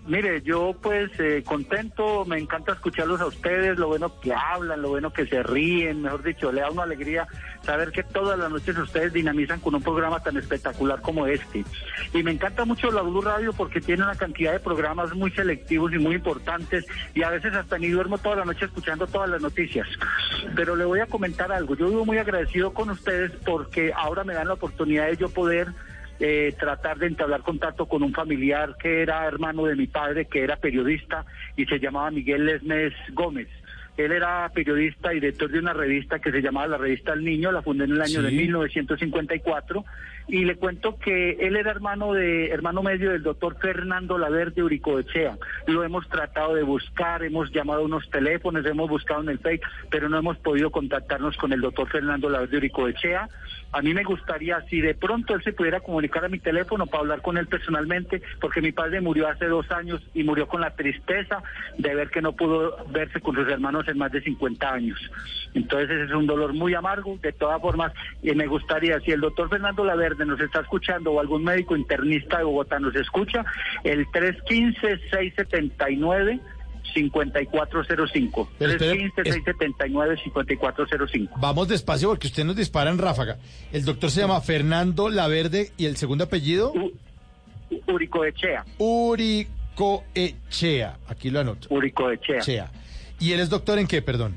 [0.09, 4.89] Mire, yo pues eh, contento, me encanta escucharlos a ustedes, lo bueno que hablan, lo
[4.89, 7.27] bueno que se ríen, mejor dicho, le da una alegría
[7.61, 11.63] saber que todas las noches ustedes dinamizan con un programa tan espectacular como este.
[12.11, 15.93] Y me encanta mucho la Blue Radio porque tiene una cantidad de programas muy selectivos
[15.93, 19.43] y muy importantes y a veces hasta ni duermo toda la noche escuchando todas las
[19.43, 19.87] noticias.
[20.55, 24.33] Pero le voy a comentar algo, yo vivo muy agradecido con ustedes porque ahora me
[24.33, 25.67] dan la oportunidad de yo poder
[26.19, 30.43] eh, tratar de entablar contacto con un familiar que era hermano de mi padre, que
[30.43, 33.47] era periodista y se llamaba Miguel Lesmes Gómez.
[33.97, 37.51] Él era periodista y director de una revista que se llamaba la revista El Niño,
[37.51, 38.35] la fundé en el año de Sí.
[38.37, 39.83] 1954
[40.29, 45.37] y le cuento que él era hermano de hermano medio del doctor Fernando Laverde Uricoechea.
[45.65, 49.67] Lo hemos tratado de buscar, hemos llamado a unos teléfonos, hemos buscado en el Facebook,
[49.89, 53.27] pero no hemos podido contactarnos con el doctor Fernando Laverde Uricoechea.
[53.71, 57.01] A mí me gustaría, si de pronto él se pudiera comunicar a mi teléfono para
[57.01, 60.75] hablar con él personalmente, porque mi padre murió hace dos años y murió con la
[60.75, 61.43] tristeza
[61.77, 64.99] de ver que no pudo verse con sus hermanos en más de 50 años.
[65.53, 67.17] Entonces es un dolor muy amargo.
[67.21, 71.19] De todas formas, y me gustaría, si el doctor Fernando Laverde nos está escuchando o
[71.19, 73.43] algún médico internista de Bogotá nos escucha,
[73.83, 76.39] el 315-679.
[76.93, 83.37] 5405 Pero espere, 315-679-5405 Vamos despacio porque usted nos dispara en ráfaga.
[83.71, 86.73] El doctor se llama Fernando Laverde y el segundo apellido
[87.87, 88.65] Uricoechea
[89.79, 90.97] Uricoechea.
[91.07, 91.67] Aquí lo anoto.
[91.69, 92.71] Uricoechea Chea.
[93.19, 94.35] ¿Y él es doctor en qué, perdón?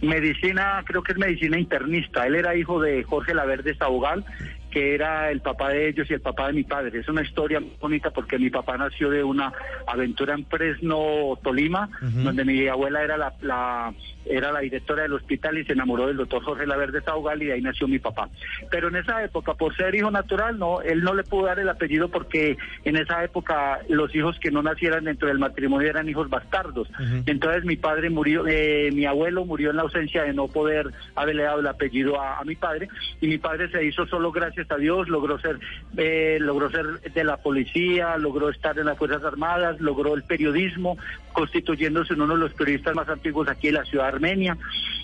[0.00, 2.26] Medicina, creo que es medicina internista.
[2.26, 4.24] Él era hijo de Jorge Laverde Sabogal
[4.70, 7.00] que era el papá de ellos y el papá de mi padre.
[7.00, 9.52] Es una historia muy bonita porque mi papá nació de una
[9.86, 11.88] aventura en Fresno, Tolima,
[12.24, 13.92] donde mi abuela era la, la-
[14.26, 17.54] era la directora del hospital y se enamoró del doctor Jorge Laverde Saugal y de
[17.54, 18.28] ahí nació mi papá.
[18.70, 21.68] Pero en esa época, por ser hijo natural, no, él no le pudo dar el
[21.70, 26.28] apellido porque en esa época los hijos que no nacieran dentro del matrimonio eran hijos
[26.28, 26.86] bastardos.
[27.26, 31.44] Entonces mi padre murió, eh, mi abuelo murió en la ausencia de no poder haberle
[31.44, 32.88] dado el apellido a, a mi padre
[33.22, 35.58] y mi padre se hizo solo gracias a Dios, logró ser,
[35.96, 40.96] eh, logró ser de la policía, logró estar en las Fuerzas Armadas, logró el periodismo,
[41.32, 44.58] constituyéndose en uno de los periodistas más antiguos aquí en la ciudad de Armenia.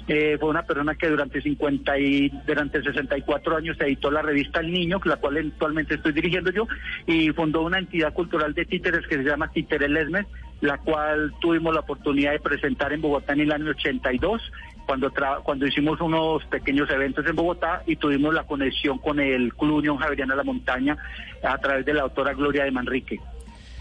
[0.08, 4.72] Eh, fue una persona que durante 50 y durante 64 años editó la revista El
[4.72, 6.66] Niño, la cual actualmente estoy dirigiendo yo,
[7.06, 10.26] y fundó una entidad cultural de títeres que se llama Títeres Lesmes,
[10.60, 14.40] la cual tuvimos la oportunidad de presentar en Bogotá en el año 82
[14.86, 19.52] cuando tra- cuando hicimos unos pequeños eventos en Bogotá y tuvimos la conexión con el
[19.54, 20.96] Club Unión Javeriana de la Montaña
[21.42, 23.18] a través de la autora Gloria de Manrique.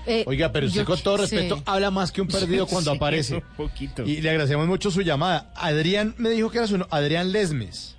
[0.07, 1.35] Eh, Oiga, pero usted yo- con todo sí.
[1.35, 3.35] respeto habla más que un perdido cuando Sí, aparece.
[3.35, 4.03] un poquito.
[4.03, 5.51] Y le agradecemos mucho su llamada.
[5.55, 7.94] Adrián me dijo que era su no- Adrián Lesmes.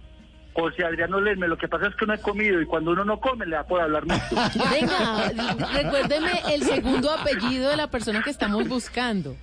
[0.56, 3.20] José Adriano Lesme, lo que pasa es que no he comido y cuando uno no
[3.20, 4.24] come le da por hablar mucho.
[4.70, 5.30] Venga,
[5.74, 9.36] recuérdeme el segundo apellido de la persona que estamos buscando.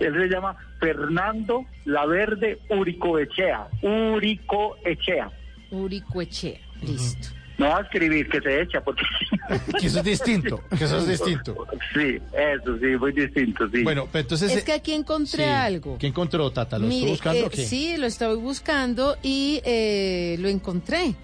[0.00, 3.68] Él se llama Fernando Laverde Uricoechea.
[3.82, 5.30] Uricoechea.
[5.70, 7.28] Uricoechea, listo.
[7.60, 9.02] No va a escribir que se echa porque...
[9.80, 11.66] Que eso es distinto, que eso es distinto.
[11.92, 13.82] Sí, eso sí, muy distinto, sí.
[13.82, 14.50] Bueno, pero entonces...
[14.56, 15.50] Es que aquí encontré sí.
[15.50, 15.98] algo.
[15.98, 16.78] ¿Qué encontró, Tata?
[16.78, 17.66] ¿Lo Mire, estuvo buscando eh, o qué?
[17.66, 21.14] sí, lo estaba buscando y eh, lo encontré.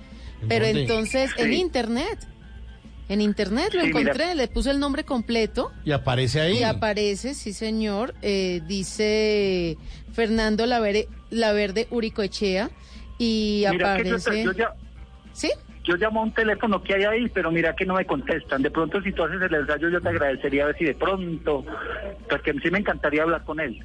[0.47, 0.83] Pero dónde?
[0.83, 2.19] entonces en internet.
[3.09, 4.01] En internet lo Sí, mira.
[4.01, 5.73] encontré, le puse el nombre completo.
[5.87, 6.59] Y aparece ahí.
[6.59, 9.79] Y aparece, sí señor, eh, dice
[10.13, 12.69] Fernando Laverde, Laverde Uricoechea
[13.19, 14.45] y Mira que yo, aparece...
[14.45, 14.75] yo ya...
[15.33, 15.51] ¿Sí?
[15.87, 18.61] Yo llamo a un teléfono que hay ahí, pero mira que no me contestan.
[18.61, 21.65] De pronto, si tú haces el ensayo, yo te agradecería a ver si de pronto,
[22.29, 23.85] porque sí me encantaría hablar con él.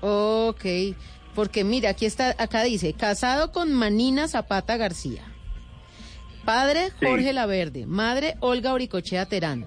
[0.00, 0.64] Ok,
[1.34, 5.22] porque mira, aquí está, acá dice, casado con Manina Zapata García.
[6.44, 7.06] Padre Sí.
[7.06, 9.66] Jorge Laverde, madre Olga Uricochea Terán.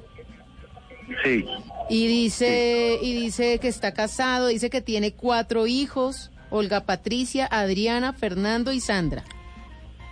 [1.23, 1.45] Sí.
[1.89, 8.11] Y dice, y dice que está casado, dice que tiene cuatro hijos, Olga Patricia, Adriana,
[8.13, 9.23] Fernando y Sandra.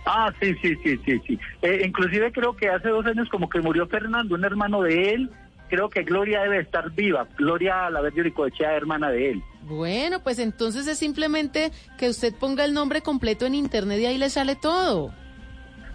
[0.06, 1.38] Ah, sí, sí, sí, sí, sí.
[1.62, 5.30] Eh, inclusive creo que hace dos años como que murió Fernando, un hermano de él.
[5.68, 7.26] Creo que Gloria debe estar viva.
[7.38, 9.42] Gloria Laverde Uricoechea, hermana de él.
[9.62, 14.18] Bueno, pues entonces es simplemente que usted ponga el nombre completo en internet y ahí
[14.18, 15.12] le sale todo.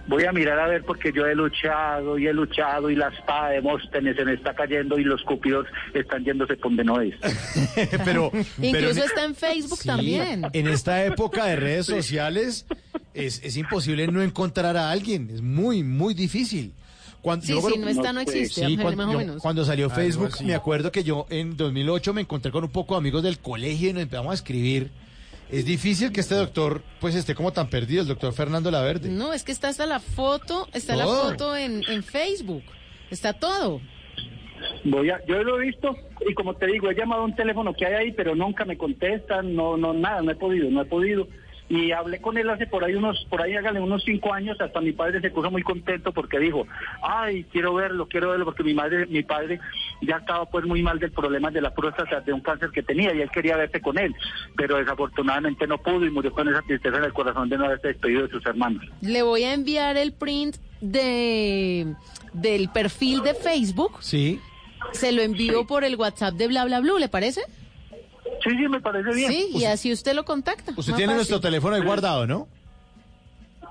[0.10, 3.50] Voy a mirar a ver porque yo he luchado y he luchado y la espada
[3.52, 7.24] de Móstenes se me está cayendo y los cúpidos están yéndose con Benoist.
[8.06, 8.32] pero,
[8.62, 10.48] Incluso en- está en Facebook Sí, también.
[10.54, 12.66] En esta época de redes sociales
[13.14, 15.30] es, es imposible no encontrar a alguien.
[15.32, 16.74] Es muy, muy difícil.
[17.22, 19.18] Cuando, Sí, yo me sí, acuerdo- no está, no existe, Sí, más cuando, o yo-
[19.20, 19.42] menos.
[19.42, 23.00] cuando salió Facebook, me acuerdo que yo en 2008 me encontré con un poco de
[23.00, 24.90] amigos del colegio y nos empezamos a escribir.
[25.52, 29.10] Es difícil que este doctor pues esté como tan perdido, el doctor Fernando Laverde.
[29.10, 32.64] No, es que está hasta la foto, está la foto en, en Facebook,
[33.10, 33.82] está todo.
[34.84, 35.96] Voy a, yo lo he visto
[36.28, 38.78] y como te digo, he llamado a un teléfono que hay ahí, pero nunca me
[38.78, 41.28] contestan, no, no, nada, no he podido, no he podido.
[41.70, 44.82] Y hablé con él hace por ahí unos, por ahí hágale unos cinco años, hasta
[44.82, 46.66] mi padre se puso muy contento porque dijo,
[47.04, 49.60] ay, quiero verlo, quiero verlo, porque mi madre, mi padre
[50.02, 53.14] ya estaba pues muy mal del problema de la próstata, de un cáncer que tenía,
[53.14, 54.16] y él quería verse con él,
[54.58, 57.90] pero desafortunadamente no pudo y murió con esa tristeza en el corazón de no haberse
[57.90, 58.84] despedido de sus hermanos.
[59.02, 61.94] Le voy a enviar el print de
[62.34, 63.98] del perfil de Facebook.
[64.02, 64.40] Sí.
[64.94, 67.42] Se lo envío por el WhatsApp de Bla Bla Blue, ¿le parece?
[68.44, 69.32] Sí, sí, me parece bien.
[69.32, 70.72] Sí, y así usted lo contacta.
[70.76, 71.16] Usted tiene fácil.
[71.16, 72.48] nuestro teléfono ahí guardado, ¿no?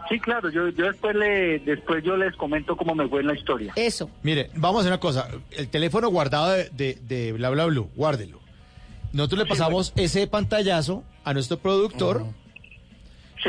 [0.09, 3.35] Sí, claro, yo, yo después le, después yo les comento cómo me fue en la
[3.35, 3.73] historia.
[3.77, 4.11] Eso.
[4.23, 5.29] Mire, vamos a hacer una cosa.
[5.51, 8.41] El teléfono guardado de, de, de Bla Bla Blue, guárdelo.
[9.13, 12.25] Nosotros le pasamos ese pantallazo a nuestro productor.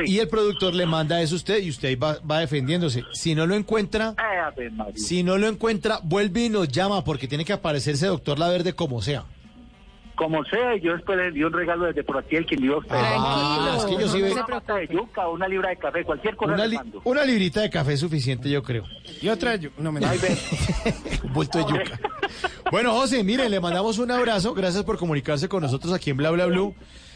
[0.05, 3.03] Y el productor le manda eso a usted y usted va, va defendiéndose.
[3.11, 4.93] Si no lo encuentra, Ay, María.
[4.95, 9.01] si no lo encuentra, vuelve y nos llama porque tiene que aparecerse doctor Laverde como
[9.01, 9.25] sea.
[10.19, 12.77] Como sea, yo después le envío un regalo desde por aquí el que envió a
[12.79, 12.91] usted.
[12.93, 16.35] Ah, es que yo sí ve- una mata de yuca, una libra de café, cualquier
[16.35, 17.01] cosa Una, li- mando.
[17.05, 18.83] una librita de café es suficiente, yo creo.
[19.21, 20.01] Y otra, yo- no me
[21.33, 21.99] vuelto de yuca.
[22.69, 24.53] Bueno, José, mire, le mandamos un abrazo.
[24.53, 26.75] Gracias por comunicarse con nosotros aquí en Bla Bla Blue.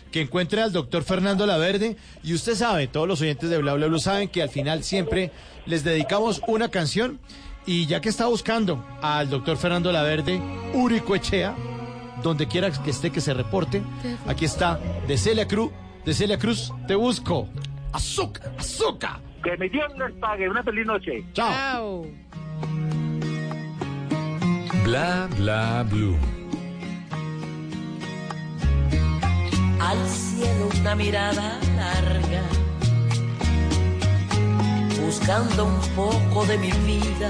[0.09, 1.97] Que encuentre al doctor Fernando Laverde.
[2.23, 5.31] Y usted sabe, todos los oyentes de Bla Bla Blue saben que al final siempre
[5.65, 7.19] les dedicamos una canción.
[7.65, 10.39] Y ya que está buscando al doctor Fernando Laverde,
[10.73, 11.53] Urico Echea,
[12.23, 13.83] donde quiera que esté que se reporte,
[14.27, 15.71] aquí está de Celia Cruz,
[16.05, 17.47] de Celia Cruz, te busco.
[17.91, 19.19] Azúcar, azúcar.
[19.43, 20.49] Que mi Dios les pague.
[20.49, 21.23] Una feliz noche.
[21.33, 22.07] Chao.
[24.83, 26.17] Bla bla blue.
[29.83, 32.43] al cielo una mirada larga,
[35.01, 37.29] buscando un poco de mi vida.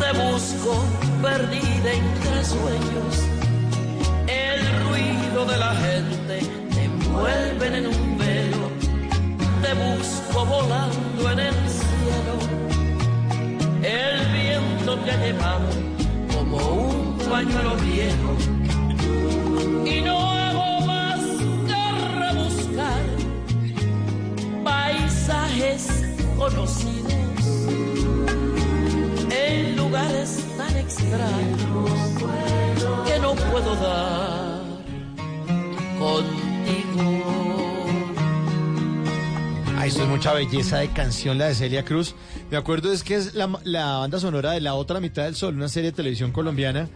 [0.00, 0.82] Te busco
[1.20, 3.14] perdida entre sueños,
[4.26, 6.40] el ruido de la gente
[6.74, 8.70] te envuelven en un velo.
[9.60, 12.34] Te busco volando en el cielo,
[13.82, 15.68] el viento te ha llevado
[16.34, 18.36] como un pañuelo viejo.
[19.84, 21.20] Y no hago más
[21.68, 21.82] que
[22.18, 23.02] rebuscar
[24.64, 26.04] paisajes
[26.38, 26.99] conocidos
[30.90, 31.60] extraños
[33.06, 34.60] que no puedo dar
[35.98, 37.24] contigo.
[39.78, 42.14] Ay, esto es mucha belleza de canción, la de Celia Cruz.
[42.50, 45.54] Me acuerdo es que es la, la banda sonora de La Otra Mitad del Sol,
[45.54, 46.88] una serie de televisión colombiana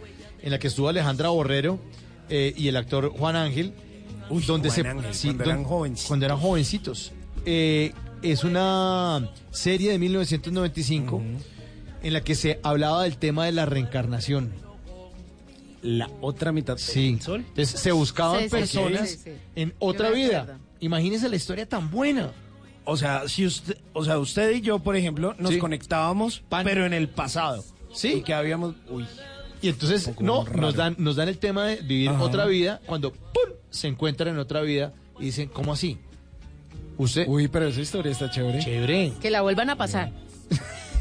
[0.42, 1.78] en la que estuvo Alejandra Borrero
[2.28, 3.72] eh, y el actor Juan Ángel,
[4.46, 6.08] donde Juan se Ángel, sí, cuando don- eran jovencitos.
[6.08, 7.12] cuando eran jovencitos.
[7.46, 7.92] Eh,
[8.22, 11.22] es una serie de 1995
[12.04, 14.52] en la que se hablaba del tema de la reencarnación.
[15.82, 17.10] La otra mitad sí.
[17.12, 17.44] del sol.
[17.48, 19.30] Entonces se buscaban Sí, sí, personas sí, sí, sí.
[19.56, 20.58] en otra vida.
[20.80, 22.32] Imagínense la historia tan buena.
[22.86, 25.58] O sea, si usted, o sea, usted y yo, por ejemplo, nos Sí.
[25.58, 27.64] conectábamos, pero en el pasado.
[27.92, 28.14] Sí.
[28.14, 29.06] Y que habíamos, uy.
[29.62, 32.22] Y entonces, no, nos dan, nos dan el tema de vivir Ajá.
[32.22, 33.54] otra vida cuando ¡pum!
[33.70, 35.98] se encuentran en otra vida y dicen, ¿cómo así?
[36.98, 37.26] Usted.
[37.26, 38.58] Uy, pero esa historia está chévere.
[38.58, 39.12] Chévere.
[39.20, 40.12] Que la vuelvan a pasar.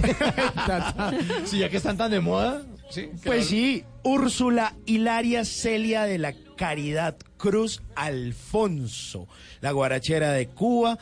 [1.45, 2.63] Sí, ya que están tan de moda.
[2.89, 3.09] Sí.
[3.23, 9.27] Pues sí, Úrsula Hilaria Celia de la Caridad Cruz Alfonso,
[9.61, 10.97] la guarachera de Cuba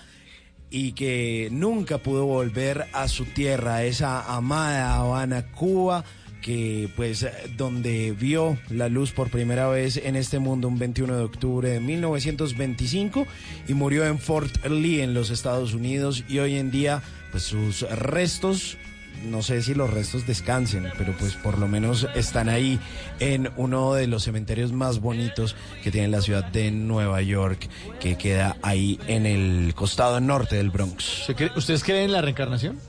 [0.70, 6.06] y que nunca pudo volver a su tierra, esa amada Habana, Cuba,
[6.42, 11.24] que pues donde vio la luz por primera vez en este mundo un 21 de
[11.24, 13.28] octubre de 1925
[13.68, 17.82] y murió en Fort Lee en los Estados Unidos y hoy en día pues sus
[17.82, 18.78] restos
[19.24, 22.80] no sé si los restos descansen, pero pues por lo menos están ahí
[23.20, 27.70] en uno de los cementerios más bonitos que tiene la ciudad de Nueva York,
[28.00, 31.26] que queda ahí en el costado norte del Bronx.
[31.26, 32.80] ¿Se cree- ¿Ustedes creen en la reencarnación?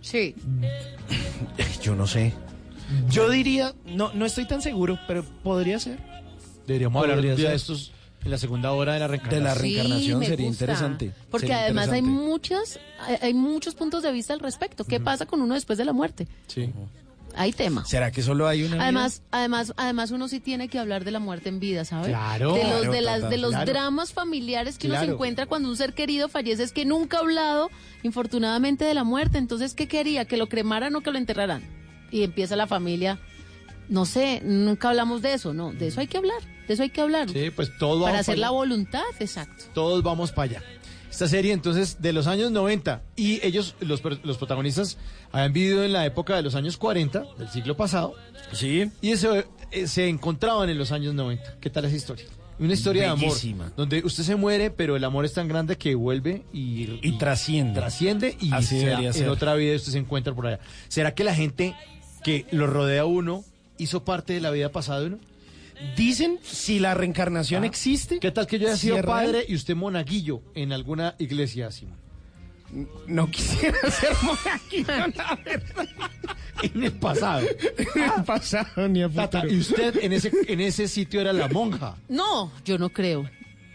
[0.00, 0.34] Sí.
[1.82, 2.32] Yo no sé.
[3.10, 5.98] Yo diría, no, no estoy tan seguro, pero podría ser.
[6.66, 7.52] Deberíamos hablar de ser.
[7.52, 7.92] estos
[8.24, 9.44] en la segunda hora de la De reencarnación.
[9.44, 10.64] la Sí, reencarnación sería gusta.
[10.64, 11.12] interesante.
[11.30, 14.84] Porque sería además hay muchas, hay, hay muchos puntos de vista al respecto.
[14.84, 16.26] ¿Qué pasa con uno después de la muerte?
[16.46, 16.70] Sí.
[17.36, 17.84] Hay tema.
[17.84, 18.74] ¿Será que solo hay una?
[18.76, 18.82] vida?
[18.84, 22.08] Además, además, además uno sí tiene que hablar de la muerte en vida, ¿sabes?
[22.08, 22.54] Claro.
[22.54, 23.70] De los, Claro, de las, de los claro.
[23.70, 27.20] dramas familiares que uno se encuentra cuando un ser querido fallece, es que nunca ha
[27.20, 27.70] hablado,
[28.02, 29.38] infortunadamente, de la muerte.
[29.38, 30.24] Entonces, ¿qué quería?
[30.24, 31.62] ¿Que lo cremaran o que lo enterraran?
[32.10, 33.20] Y empieza la familia.
[33.88, 36.90] No sé, nunca hablamos de eso, no, de eso hay que hablar, de eso hay
[36.90, 37.28] que hablar.
[37.30, 39.64] Sí, pues todo Para hacer para la voluntad, exacto.
[39.74, 40.62] Todos vamos para allá.
[41.10, 44.98] Esta serie entonces de los años 90 y ellos, los, los protagonistas,
[45.32, 48.14] habían vivido en la época de los años 40 del siglo pasado.
[48.52, 48.90] Sí.
[49.00, 51.56] Y se, eh, se encontraban en los años 90.
[51.60, 52.26] ¿Qué tal esa historia?
[52.60, 53.36] Una historia de amor.
[53.76, 57.74] Donde usted se muere, pero el amor es tan grande que vuelve y, Y trasciende.
[57.80, 59.28] trasciende y Así en ser.
[59.28, 60.60] otra vida usted se encuentra por allá.
[60.88, 61.74] ¿Será que la gente
[62.24, 63.44] que lo rodea a uno
[63.78, 65.18] hizo parte de la vida pasada de uno?
[65.96, 68.18] Dicen si la reencarnación existe.
[68.18, 71.96] ¿Qué tal que yo haya si sido padre y usted monaguillo en alguna iglesia, Simón?
[73.06, 75.88] No quisiera ser monaguillo, la verdad.
[76.62, 77.46] En el pasado.
[77.94, 81.48] En el pasado ni a Tata, y usted en ese, en ese sitio era la
[81.52, 81.96] monja.
[82.08, 83.28] No, yo no creo.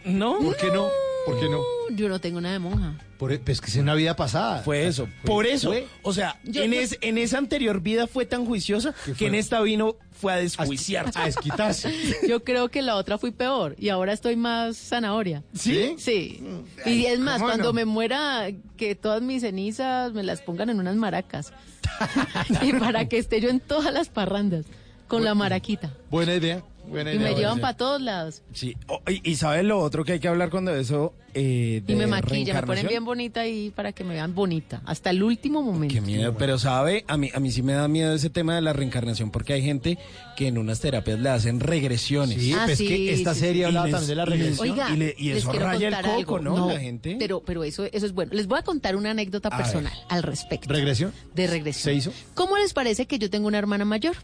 [0.04, 0.38] ¿No?
[0.38, 0.88] ¿Por qué no?
[1.26, 1.60] ¿Por qué no?
[1.96, 2.98] Yo no tengo nada de monja.
[3.18, 4.62] Por, pues que es una vida pasada.
[4.62, 5.08] Fue eso.
[5.24, 5.68] Por eso.
[5.68, 5.86] fue.
[6.02, 9.60] O sea, Yo- en, es- en esa anterior vida fue tan juiciosa que, en esta
[9.60, 11.10] vino fue a desjuiciar.
[11.14, 11.92] A desquitarse.
[12.28, 15.42] Yo creo que la otra fui peor y ahora estoy más zanahoria.
[15.54, 15.94] ¿Sí?
[15.98, 16.42] Sí.
[16.86, 17.72] Y es más, ¿cómo cuando no?
[17.72, 21.52] me muera, que todas mis cenizas me las pongan en unas maracas.
[22.62, 24.64] y para que esté yo en todas las parrandas
[25.08, 25.92] con la maraquita.
[26.10, 26.62] Buena idea.
[26.86, 28.42] Buena y me idea, llevan para todos lados.
[28.52, 31.80] Sí, Oh, y, y ¿sabes lo otro que hay que hablar cuando eso eh, Y
[31.80, 34.80] de me maquilla, me ponen bien bonita ahí para que me vean bonita.
[34.86, 35.94] Hasta el último momento.
[35.94, 38.62] Qué miedo, pero sabe, a mí, a mí sí me da miedo ese tema de
[38.62, 39.98] la reencarnación porque hay gente
[40.36, 42.40] que en unas terapias le hacen regresiones.
[42.40, 43.66] Sí, Ah, pues sí, que esta sí, serie sí.
[43.66, 44.70] hablaba Y también de la y regresión.
[44.70, 46.38] Oiga, y le- y eso raya el coco, algo.
[46.40, 46.68] ¿no?
[46.72, 47.16] La gente.
[47.18, 48.32] Pero, pero eso, eso es bueno.
[48.34, 50.68] Les voy a contar una anécdota A personal al respecto.
[50.72, 51.12] ¿Regresión?
[51.34, 51.82] De regresión.
[51.84, 52.12] ¿Se hizo?
[52.34, 54.16] ¿Cómo les parece que yo tengo una hermana mayor?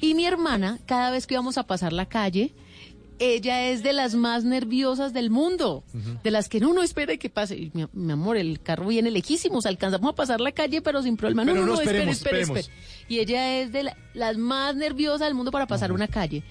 [0.00, 2.52] Y mi hermana, cada vez que íbamos a pasar la calle,
[3.20, 5.84] ella es de las más nerviosas del mundo,
[6.24, 7.56] de las que no, no espere que pase.
[7.56, 11.16] Y, mi, mi amor, el carro viene lejísimos, alcanzamos a pasar la calle, pero sin
[11.16, 11.44] problema.
[11.44, 12.66] No, Pero no, no, no, espere, esperemos, espere, esperemos.
[12.68, 13.06] espere.
[13.08, 16.42] Y ella es de la- las más nerviosas del mundo para pasar una calle.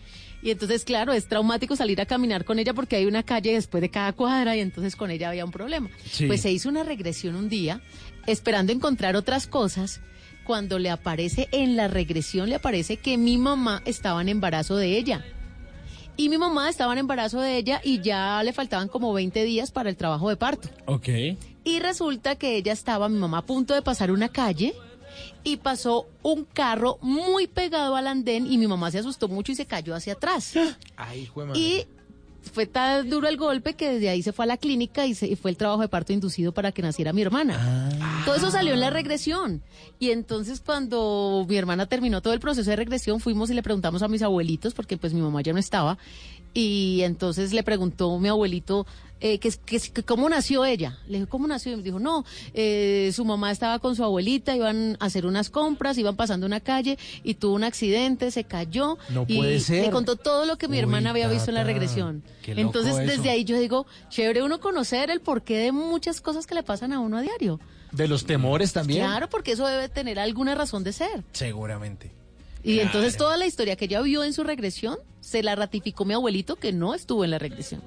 [0.42, 3.82] Y entonces, claro, es traumático salir a caminar con ella porque hay una calle después
[3.82, 5.90] de cada cuadra y entonces con ella había un problema.
[6.10, 6.28] Sí.
[6.28, 7.82] Pues se hizo una regresión un día,
[8.26, 10.00] esperando encontrar otras cosas.
[10.46, 14.98] Cuando le aparece en la regresión, le aparece que mi mamá estaba en embarazo de
[14.98, 15.26] ella.
[16.20, 19.72] Y mi mamá estaba en embarazo de ella y ya le faltaban como 20 días
[19.72, 20.68] para el trabajo de parto.
[20.86, 21.08] Ok.
[21.64, 24.76] Y resulta que ella estaba, mi mamá, a punto de pasar una calle
[25.46, 29.56] y pasó un carro muy pegado al andén y mi mamá se asustó mucho y
[29.56, 30.56] se cayó hacia atrás.
[30.98, 31.60] Ay, hijo de madre.
[31.62, 31.88] Y
[32.42, 35.28] fue tan duro el golpe que desde ahí se fue a la clínica y, se,
[35.28, 37.90] y fue el trabajo de parto inducido para que naciera mi hermana.
[38.26, 39.62] Todo eso salió en la regresión.
[40.00, 44.02] Y entonces cuando mi hermana terminó todo el proceso de regresión, fuimos y le preguntamos
[44.02, 45.98] a mis abuelitos, porque pues mi mamá ya no estaba,
[46.54, 48.88] y entonces le preguntó mi abuelito
[49.22, 50.98] eh, que, que- que cómo nació ella.
[51.08, 51.74] Le dijo, ¿cómo nació?
[51.74, 55.50] Y me dijo, no, eh, su mamá estaba con su abuelita, iban a hacer unas
[55.50, 58.98] compras, iban pasando una calle y tuvo un accidente, se cayó.
[59.10, 59.86] No y puede ser.
[59.86, 62.24] Le contó todo lo que mi Uy, hermana había visto en la regresión.
[62.46, 63.06] Entonces, eso.
[63.12, 66.94] desde ahí yo digo, chévere uno conocer el porqué de muchas cosas que le pasan
[66.94, 67.60] a uno a diario.
[67.92, 69.00] De los temores también.
[69.06, 71.24] Claro, porque eso debe tener alguna razón de ser.
[71.34, 72.12] Seguramente.
[72.64, 76.14] Y entonces toda la historia que ella vio en su regresión se la ratificó mi
[76.14, 77.82] abuelito que no estuvo en la regresión.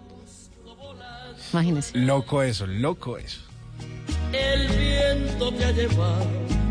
[1.52, 1.98] Imagínese.
[1.98, 3.40] Loco eso, loco eso.
[4.32, 6.26] El viento te ha llevado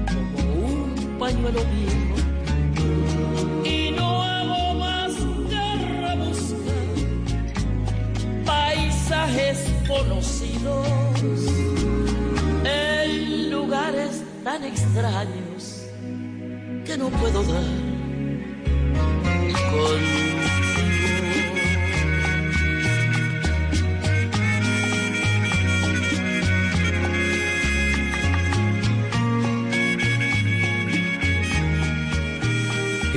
[0.07, 2.15] como un pañuelo viejo
[3.63, 5.13] y no hago más
[5.49, 6.87] que rebuscar
[8.43, 10.87] paisajes conocidos
[12.65, 15.83] en lugares tan extraños
[16.85, 17.63] que no puedo dar
[19.69, 20.70] contigo.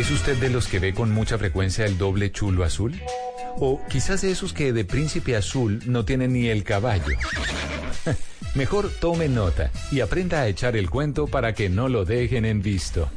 [0.05, 3.01] ¿Es usted de los que ve con mucha frecuencia el doble chulo azul?
[3.57, 7.17] O quizás de esos que de príncipe azul no tienen ni el caballo.
[8.55, 12.61] Mejor tome nota y aprenda a echar el cuento para que no lo dejen en
[12.61, 13.09] visto.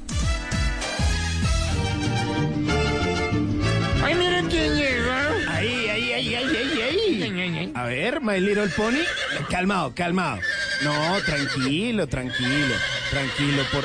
[4.02, 5.12] Ay, miren quién llegó.
[5.50, 7.72] Ahí, ahí, ahí, ahí, ahí, ahí.
[7.76, 9.04] A ver, My Little Pony.
[9.50, 10.40] Calmado, calmado.
[10.86, 12.76] No, tranquilo, tranquilo,
[13.12, 13.64] tranquilo.
[13.74, 13.84] Por...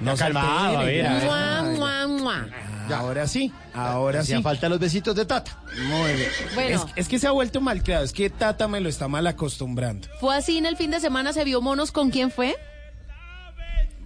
[0.00, 1.58] No se calmado, altere, a ver, ya.
[1.58, 1.78] a ver.
[1.78, 2.48] Mua, mua, mua.
[2.96, 4.32] Ahora sí, ahora sí.
[4.32, 5.58] Hacía falta los besitos de Tata.
[5.88, 6.28] Muy bien.
[6.54, 6.84] Bueno.
[6.86, 8.04] Es, es que se ha vuelto mal creado.
[8.04, 10.06] Es que Tata me lo está mal acostumbrando.
[10.20, 12.54] Fue así en el fin de semana, se vio monos con quién fue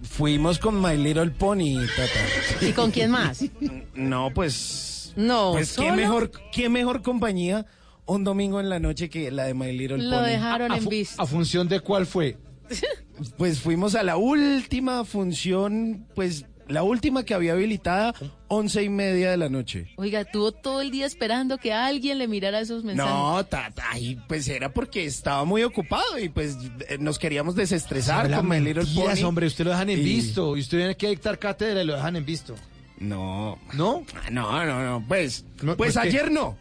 [0.03, 2.65] Fuimos con My Little Pony, Tata.
[2.65, 3.43] y con quién más.
[3.93, 5.13] No, pues.
[5.15, 5.95] No, Pues qué ¿solo?
[5.95, 7.65] mejor, qué mejor compañía
[8.05, 10.25] un domingo en la noche que la de My Little Lo Pony.
[10.27, 11.21] dejaron a, en visto.
[11.21, 12.37] ¿A función de cuál fue?
[13.37, 18.13] Pues fuimos a la última función, pues la última que había habilitada,
[18.47, 19.91] once y media de la noche.
[19.97, 23.11] Oiga, tuvo todo el día esperando que alguien le mirara esos mensajes.
[23.13, 26.57] No, tata, ay, pues era porque estaba muy ocupado y pues
[26.87, 29.21] eh, nos queríamos desestresar con My Little Pony.
[29.23, 30.55] hombre, usted lo dejan en Y- visto.
[30.55, 32.55] Y usted tiene que dictar cátedra y lo dejan en visto.
[32.99, 34.03] No, ¿No?
[34.15, 36.07] ah, no, no, no, pues, No, pues pues, ¿qué?
[36.09, 36.57] ayer no.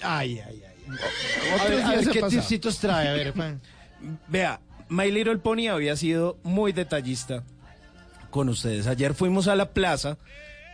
[0.00, 0.74] Ay, ay, ay.
[0.88, 2.40] A Otros ver, a días ver, he ¿qué pasado.
[2.40, 3.08] tipsitos trae?
[3.08, 3.54] A ver, pa.
[4.28, 7.42] Vea, My Little Pony había sido muy detallista
[8.30, 8.86] con ustedes.
[8.86, 10.18] Ayer fuimos a la plaza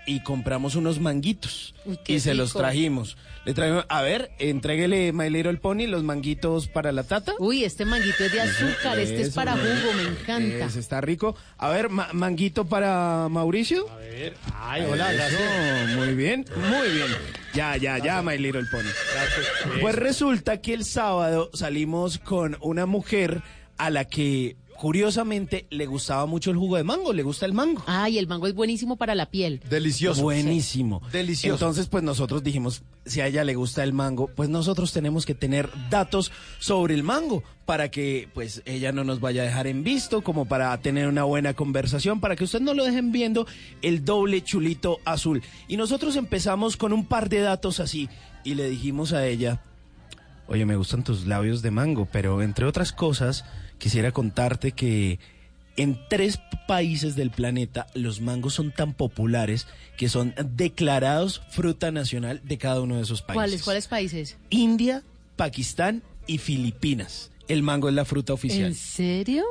[0.07, 3.17] y compramos unos manguitos Uy, qué y se los trajimos.
[3.45, 7.33] Le trajimos, a ver, entréguele My Little Pony los manguitos para la tata.
[7.39, 10.65] Uy, este manguito es de azúcar, este es para jugo, me encanta.
[10.67, 11.37] Ese está rico.
[11.59, 13.89] A ver, ma- manguito para Mauricio.
[13.91, 14.35] A ver.
[14.55, 15.97] Ay, hola, Eso, gracias.
[15.97, 17.07] Muy bien, muy bien.
[17.55, 18.83] Ya, ya, ya, My Little Pony.
[19.15, 19.47] Gracias.
[19.81, 23.43] Pues resulta que el sábado salimos con una mujer
[23.81, 27.83] a la que curiosamente le gustaba mucho el jugo de mango, le gusta el mango.
[27.87, 29.61] Ay, el mango es buenísimo para la piel.
[29.69, 30.23] Delicioso.
[30.23, 31.03] Buenísimo.
[31.13, 31.55] Delicioso.
[31.55, 35.35] Entonces, pues nosotros dijimos, si a ella le gusta el mango, pues nosotros tenemos que
[35.35, 39.85] tener datos sobre el mango para que pues ella no nos vaya a dejar en
[39.85, 43.47] visto, como para tener una buena conversación, para que usted no lo dejen viendo
[43.83, 45.43] el doble chulito azul.
[45.69, 48.09] Y nosotros empezamos con un par de datos así
[48.45, 49.63] y le dijimos a ella,
[50.49, 53.45] oye, me gustan tus labios de mango, pero entre otras cosas,
[53.81, 55.19] quisiera contarte que
[55.77, 59.67] en tres países del planeta los mangos son tan populares
[59.97, 63.35] que son declarados fruta nacional de cada uno de esos países.
[63.35, 64.37] ¿Cuáles, cuáles países?
[64.51, 65.03] India,
[65.35, 67.33] Pakistán y Filipinas.
[67.49, 68.67] El mango es la fruta oficial.
[68.67, 69.45] ¿En serio?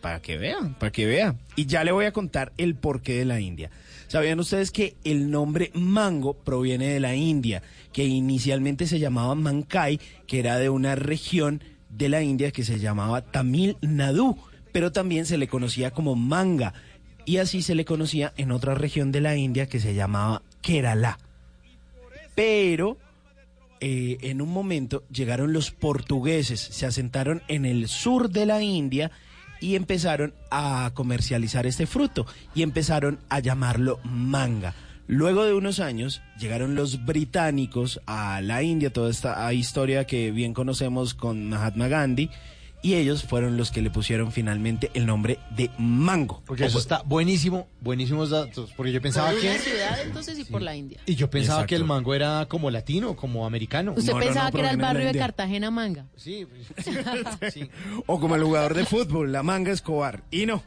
[0.00, 1.38] Para que vean, para que vean.
[1.54, 3.70] Y ya le voy a contar el porqué de la India.
[4.08, 7.62] ¿Sabían ustedes que el nombre mango proviene de la India,
[7.92, 11.62] que inicialmente se llamaba Mankai, que era de una región
[11.96, 14.36] de la India que se llamaba Tamil Nadu,
[14.72, 16.74] pero también se le conocía como manga,
[17.24, 21.18] y así se le conocía en otra región de la India que se llamaba Kerala.
[22.34, 22.98] Pero
[23.80, 29.10] eh, en un momento llegaron los portugueses, se asentaron en el sur de la India
[29.60, 34.74] y empezaron a comercializar este fruto y empezaron a llamarlo manga.
[35.06, 40.54] Luego de unos años llegaron los británicos a la India, toda esta historia que bien
[40.54, 42.30] conocemos con Mahatma Gandhi,
[42.80, 46.42] y ellos fueron los que le pusieron finalmente el nombre de mango.
[46.46, 48.72] Porque eso está buenísimo, buenísimos datos.
[48.76, 49.48] Porque yo pensaba por que.
[49.48, 51.00] una ciudad entonces y por la India.
[51.06, 51.68] Y yo pensaba Exacto.
[51.70, 53.94] que el mango era como latino, como americano.
[53.96, 55.18] Usted No, pensaba no, que era el barrio de.
[55.18, 56.06] Cartagena Manga.
[56.16, 56.84] Sí, pues,
[57.50, 57.70] sí, sí.
[58.06, 60.22] O como el jugador de fútbol, la manga Escobar.
[60.30, 60.62] Y no.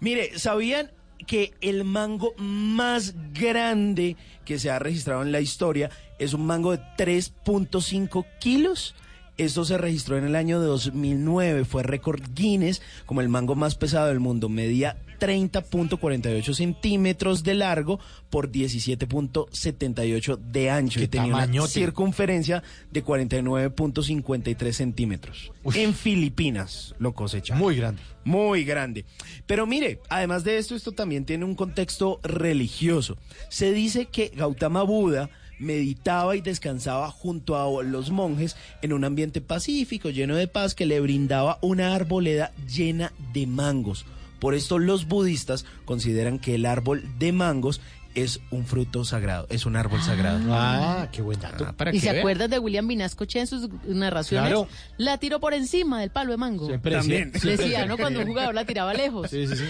[0.00, 0.90] Mire, ¿sabían
[1.24, 6.72] que el mango más grande que se ha registrado en la historia es un mango
[6.72, 8.94] de 3.5 kilos?
[9.38, 14.08] Esto se registró en el año 2009, fue récord Guinness como el mango más pesado
[14.08, 14.48] del mundo.
[14.48, 23.04] Medía 30.48 centímetros de largo por 17.78 de ancho ¡Qué y tenía una circunferencia de
[23.04, 25.52] 49.53 centímetros.
[25.74, 27.62] En Filipinas lo cosecharon.
[27.62, 28.02] Muy grande.
[28.24, 29.04] Muy grande.
[29.46, 33.16] Pero mire, además de esto, esto también tiene un contexto religioso.
[33.48, 39.40] Se dice que Gautama Buda meditaba y descansaba junto a los monjes en un ambiente
[39.40, 44.04] pacífico, lleno de paz, que le brindaba una arboleda llena de mangos.
[44.42, 47.80] Por esto los budistas consideran que el árbol de mangos
[48.16, 50.40] es un fruto sagrado, es un árbol sagrado.
[50.52, 51.72] Ah, qué buen dato.
[51.76, 54.48] para ¿Y que se acuerdan de William Vinascoche en sus narraciones?
[54.50, 54.66] Claro.
[54.98, 56.66] La tiró por encima del palo de mango.
[56.66, 57.30] Siempre También.
[57.30, 57.96] decía- siempre Decía, decía- ¿no?
[57.96, 59.30] Cuando un jugador la tiraba lejos.
[59.30, 59.64] Sí, sí, sí.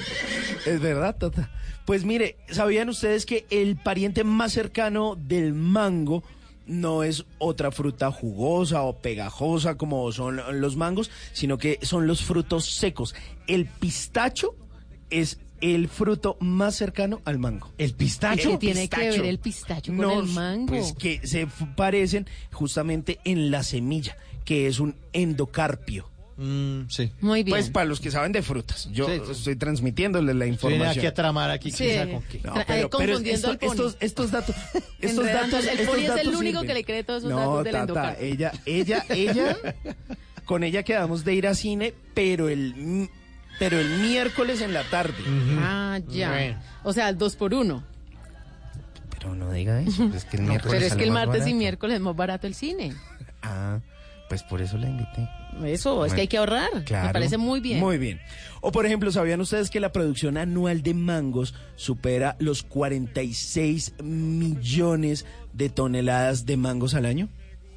[0.65, 1.51] Es verdad, Tota.
[1.85, 6.23] Pues mire, ¿sabían ustedes que el pariente más cercano del mango
[6.67, 12.23] no es otra fruta jugosa o pegajosa como son los mangos, sino que son los
[12.23, 13.15] frutos secos?
[13.47, 14.55] El pistacho
[15.21, 17.71] es el fruto más cercano al mango.
[17.79, 18.51] El pistacho.
[18.53, 20.67] ¿Qué tiene que ver el pistacho con el mango?
[20.67, 21.47] Pues que se
[21.77, 26.09] parecen justamente en la semilla, que es un endocarpio.
[26.37, 27.13] Mm, sí.
[27.21, 27.55] Muy bien.
[27.55, 29.21] Pues para los que saben de frutas, yo Sí.
[29.31, 30.89] estoy transmitiéndoles la información.
[30.99, 31.71] aquí a tramar aquí.
[31.71, 31.91] Sí.
[32.11, 32.41] con qué.
[32.43, 34.57] No, pero, eh, pero confundiendo esto- estos, estos datos,
[35.01, 36.67] estos datos, El estos es el único sirven.
[36.67, 38.27] que le cree todos esos no, datos del tata, endocarpio.
[38.27, 39.57] ella, ella, ella,
[40.47, 43.09] con ella quedamos de ir a cine, pero el,
[43.63, 45.23] pero el miércoles en la tarde.
[45.61, 46.31] Ah, ya.
[46.31, 46.59] Bueno.
[46.83, 47.85] O sea, el dos por uno.
[49.09, 51.95] Pero no diga eso, es que el miércoles Pero es que el martes y miércoles
[51.95, 52.93] es más barato el cine.
[53.41, 53.79] Ah,
[54.29, 55.29] pues por eso la invité.
[55.65, 56.71] Eso, es que hay que ahorrar.
[56.85, 57.07] Claro.
[57.07, 57.79] Me parece muy bien.
[57.79, 58.21] Muy bien.
[58.63, 65.25] O por ejemplo, ¿sabían ustedes que la producción anual de mangos supera los 46 millones
[65.53, 67.29] de toneladas de mangos al año?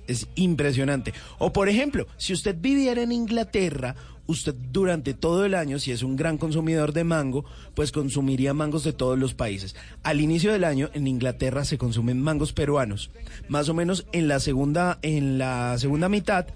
[0.08, 1.14] Es impresionante.
[1.38, 3.96] O por ejemplo, si usted viviera en Inglaterra,
[4.28, 8.84] usted durante todo el año, si es un gran consumidor de mango, pues consumiría mangos
[8.84, 9.76] de todos los países.
[10.04, 13.12] Al inicio del año en Inglaterra se consumen mangos peruanos.
[13.48, 16.48] Más o menos en la segunda en la segunda mitad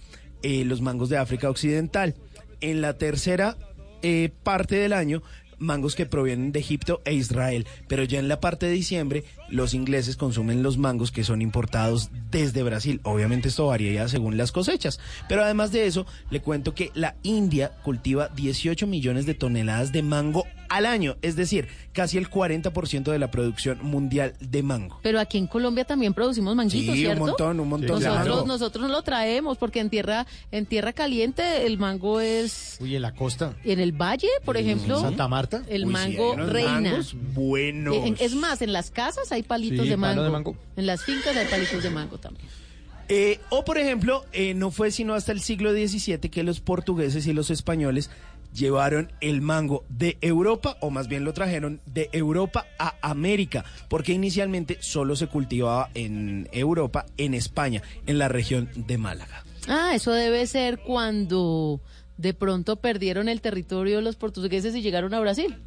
[0.41, 2.15] eh, los mangos de África Occidental.
[2.61, 3.57] En la tercera
[4.01, 5.21] eh, parte del año,
[5.57, 7.67] mangos que provienen de Egipto e Israel.
[7.87, 12.09] Pero ya en la parte de diciembre, los ingleses consumen los mangos que son importados
[12.31, 12.99] desde Brasil.
[13.03, 14.99] Obviamente esto varía según las cosechas.
[15.27, 20.03] Pero además de eso, le cuento que la India cultiva 18 millones de toneladas de
[20.03, 21.15] mango al año.
[21.23, 24.99] Es decir, casi el 40% de la producción mundial de mango.
[25.01, 27.25] Pero aquí en Colombia también producimos manguitos, Sí, un ¿cierto?
[27.25, 28.47] montón, un montón de Nosotros, mango.
[28.47, 33.01] nosotros no lo traemos porque en tierra, en tierra caliente el mango es Uy, en
[33.01, 33.55] la costa.
[33.63, 35.63] en el valle, por ejemplo, Santa Marta.
[35.69, 36.71] el Uy, sí, mango unos reina.
[36.81, 37.95] mangos buenos.
[37.95, 40.23] En- es más, en las casas hay palitos Sí, de, palo mango.
[40.23, 40.55] de mango.
[40.75, 42.47] En las fincas hay palitos de mango también.
[43.11, 47.25] Eh, o por ejemplo, eh, no fue sino hasta el siglo XVII que los portugueses
[47.25, 48.11] y los españoles
[48.53, 54.11] llevaron el mango de Europa, o más bien lo trajeron de Europa a América, porque
[54.13, 59.43] inicialmente solo se cultivaba en Europa, en España, en la región de Málaga.
[59.67, 61.79] Ah, eso debe ser cuando
[62.17, 65.57] de pronto perdieron el territorio los portugueses y llegaron a Brasil.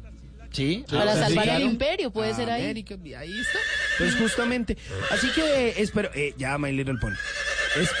[0.53, 2.63] Sí, Para salvar el Llegaron imperio, puede ser ahí.
[2.63, 3.59] América, ahí está.
[3.97, 4.77] Pues justamente,
[5.11, 7.15] así que espero, eh, ya My Little Pony.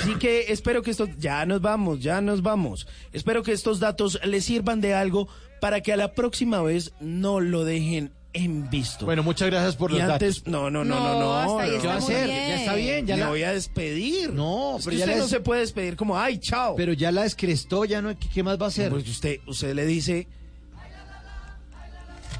[0.01, 2.87] Así que espero que estos, ya nos vamos, ya nos vamos.
[3.11, 5.27] Espero que estos datos les sirvan de algo
[5.59, 9.05] para que a la próxima vez no lo dejen en visto.
[9.05, 10.51] Bueno, muchas gracias por Y los antes, datos.
[10.51, 11.19] no, no, no, No,
[11.59, 12.25] no, ¿Qué va a hacer?
[12.27, 12.47] bien.
[12.49, 14.31] Ya está bien, ya Le la- voy a despedir.
[14.33, 16.75] No, Es pero que ya usted la no se puede despedir como, ay, chao.
[16.75, 18.89] Pero ya la descrestó, ya no, ¿qué, qué más va a hacer?
[18.91, 20.27] Pues usted, usted le dice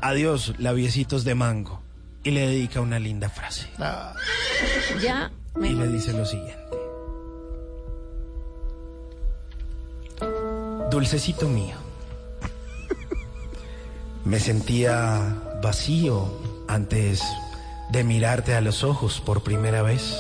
[0.04, 1.82] adiós, labiecitos de mango.
[2.24, 3.68] Y le dedica una linda frase.
[5.02, 5.32] Ya.
[5.62, 6.64] Y le dice lo siguiente.
[10.90, 11.76] Dulcecito mío.
[14.24, 16.32] Me sentía vacío
[16.68, 17.22] antes
[17.92, 20.16] de mirarte a los ojos por primera vez.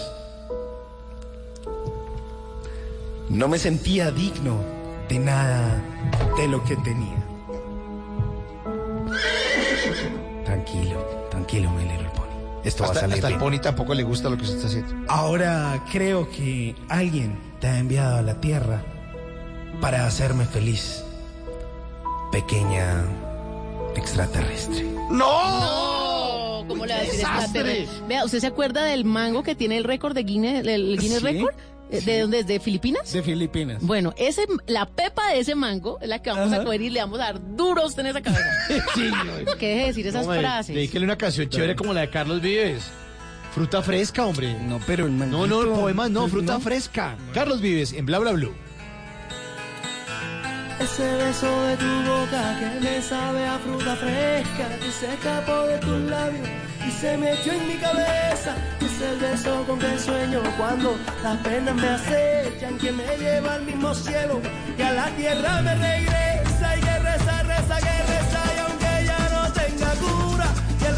[3.30, 4.62] No me sentía digno
[5.08, 5.82] de nada
[6.38, 7.24] de lo que tenía.
[10.54, 11.00] Tranquilo,
[11.32, 12.62] tranquilo, My Little Pony.
[12.64, 13.40] Esto va a salir hasta el bien.
[13.40, 14.94] pony tampoco le gusta lo que se está haciendo.
[15.12, 18.84] Ahora creo que alguien te ha enviado a la Tierra
[19.82, 21.04] para hacerme feliz.
[22.32, 23.04] Pequeña
[23.96, 24.84] extraterrestre.
[25.10, 27.62] No, ¿cómo le va a decir desastre!
[27.62, 28.08] extraterrestre?
[28.08, 31.26] Vea, ¿usted se acuerda del mango que tiene el récord de Guinness, el Guinness Sí,
[31.26, 31.56] Record?
[31.94, 32.48] Eh, ¿De dónde es?
[32.48, 33.12] ¿De Filipinas?
[33.14, 33.78] De Filipinas.
[33.82, 36.64] Bueno, ese, la pepa de ese mango es la que vamos a Ajá.
[36.66, 38.44] coger y le vamos a dar duros en esa cabeza.
[39.60, 40.76] que deje de decir esas frases.
[40.76, 42.84] Dedíquele una canción chévere como la de Carlos Vives.
[43.54, 44.56] Fruta fresca, hombre.
[44.64, 46.60] No, pero el No, no, manguito- poemas no, fruta no.
[46.60, 47.16] fresca.
[47.34, 48.54] Carlos Vives en Bla Bla Blue.
[50.80, 55.78] Ese beso de tu boca que me sabe a fruta fresca que se escapó de
[55.80, 56.50] tus labios
[56.86, 58.56] y se metió en mi cabeza.
[58.82, 63.64] Es el beso con que sueño cuando las penas me acechan, que me lleva al
[63.64, 64.42] mismo cielo
[64.78, 69.30] y a la tierra me regresa y que reza, reza, que reza y aunque ya
[69.34, 70.48] no tenga cura,
[70.80, 70.98] que el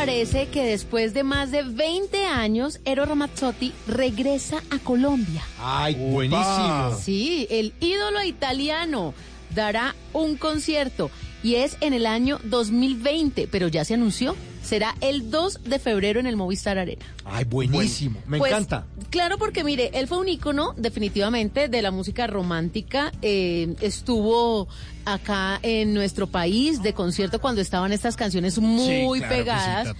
[0.00, 5.42] Parece que después de más de 20 años, Ero Ramazzotti regresa a Colombia?
[5.58, 6.96] Ay, buenísimo.
[6.98, 9.12] Sí, el ídolo italiano
[9.54, 11.10] dará un concierto
[11.42, 14.36] y es en el año 2020, pero ya se anunció.
[14.62, 17.04] Será el 2 de febrero en el Movistar Arena.
[17.24, 18.20] Ay, buenísimo.
[18.26, 18.86] Me Pues, encanta.
[19.10, 23.12] Claro, porque mire, él fue un ícono definitivamente de la música romántica.
[23.22, 24.68] eh, estuvo
[25.04, 29.94] acá en nuestro país de concierto cuando estaban estas canciones muy claro que sí, pegadas.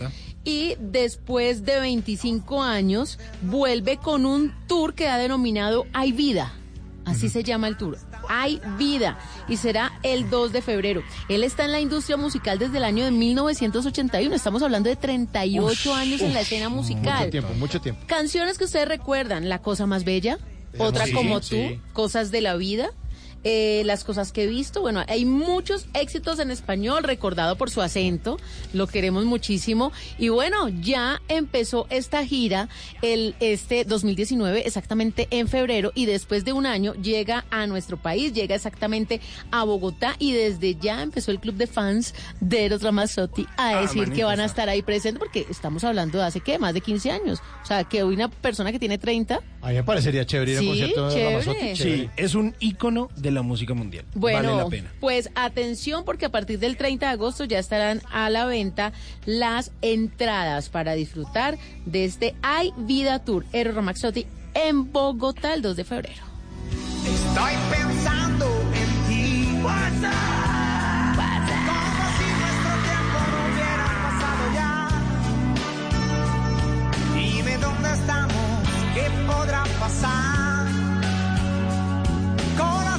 [0.44, 6.52] Y después de 25 años vuelve con un tour que ha denominado Hay Vida.
[7.04, 7.98] Así se llama el tour.
[8.28, 9.18] Hay vida
[9.48, 11.02] y será el 2 de febrero.
[11.28, 14.34] Él está en la industria musical desde el año de 1981.
[14.34, 17.18] Estamos hablando de 38 años en la escena musical.
[17.18, 18.02] Mucho tiempo, mucho tiempo.
[18.06, 20.38] Canciones que ustedes recuerdan, La cosa más bella,
[20.78, 21.80] Otra sí, como tú, sí.
[21.92, 22.90] Cosas de la vida,
[23.44, 24.80] eh, Las cosas que he visto.
[24.80, 28.38] Bueno, hay muchos éxitos en español, recordado por su acento,
[28.72, 29.92] lo queremos muchísimo.
[30.18, 32.68] Y bueno, ya empezó esta gira
[33.02, 38.32] el este 2019, exactamente en febrero, y después de un año llega a nuestro país,
[38.32, 39.20] llega exactamente
[39.50, 43.80] a Bogotá, y desde ya empezó el club de fans de Eros Ramazzotti a Ah,
[43.82, 46.58] decir que van a estar ahí presentes, porque estamos hablando de hace, ¿qué?
[46.58, 47.38] Más de 15 años.
[47.62, 50.58] O sea, que hoy una persona que tiene 30 A mí me parecería chévere ir
[50.58, 51.30] a un Sí, concierto de chévere.
[51.40, 51.76] Ramazotti.
[51.76, 54.04] Sí, es un ícono de de la música mundial.
[54.14, 54.92] Bueno, vale la pena.
[55.00, 58.92] pues atención porque a partir del 30 de agosto ya estarán a la venta
[59.24, 65.76] las entradas para disfrutar de este Hay Vida Tour Ero Ramazotti en Bogotá el 2
[65.76, 66.22] de febrero.
[67.06, 69.60] Estoy pensando en ti.
[69.62, 71.16] WhatsApp.
[71.66, 74.70] Como si nuestro tiempo no hubiera pasado ya.
[77.14, 78.50] Dime dónde estamos,
[78.94, 80.40] qué podrá pasar.
[82.56, 82.89] Flechados,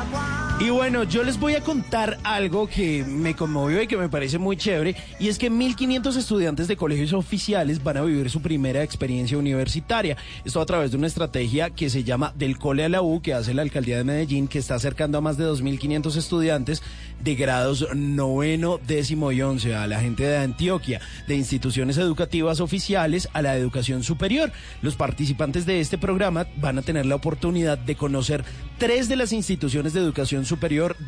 [0.00, 0.39] pero de cada cual.
[0.62, 4.36] Y bueno, yo les voy a contar algo que me conmovió y que me parece
[4.36, 8.82] muy chévere, y es que 1.500 estudiantes de colegios oficiales van a vivir su primera
[8.82, 10.18] experiencia universitaria.
[10.44, 13.32] Esto a través de una estrategia que se llama Del Cole a la U, que
[13.32, 16.82] hace la Alcaldía de Medellín, que está acercando a más de 2.500 estudiantes
[17.24, 23.30] de grados noveno, décimo y once, a la gente de Antioquia, de instituciones educativas oficiales
[23.32, 24.52] a la educación superior.
[24.82, 28.44] Los participantes de este programa van a tener la oportunidad de conocer
[28.78, 30.49] tres de las instituciones de educación superior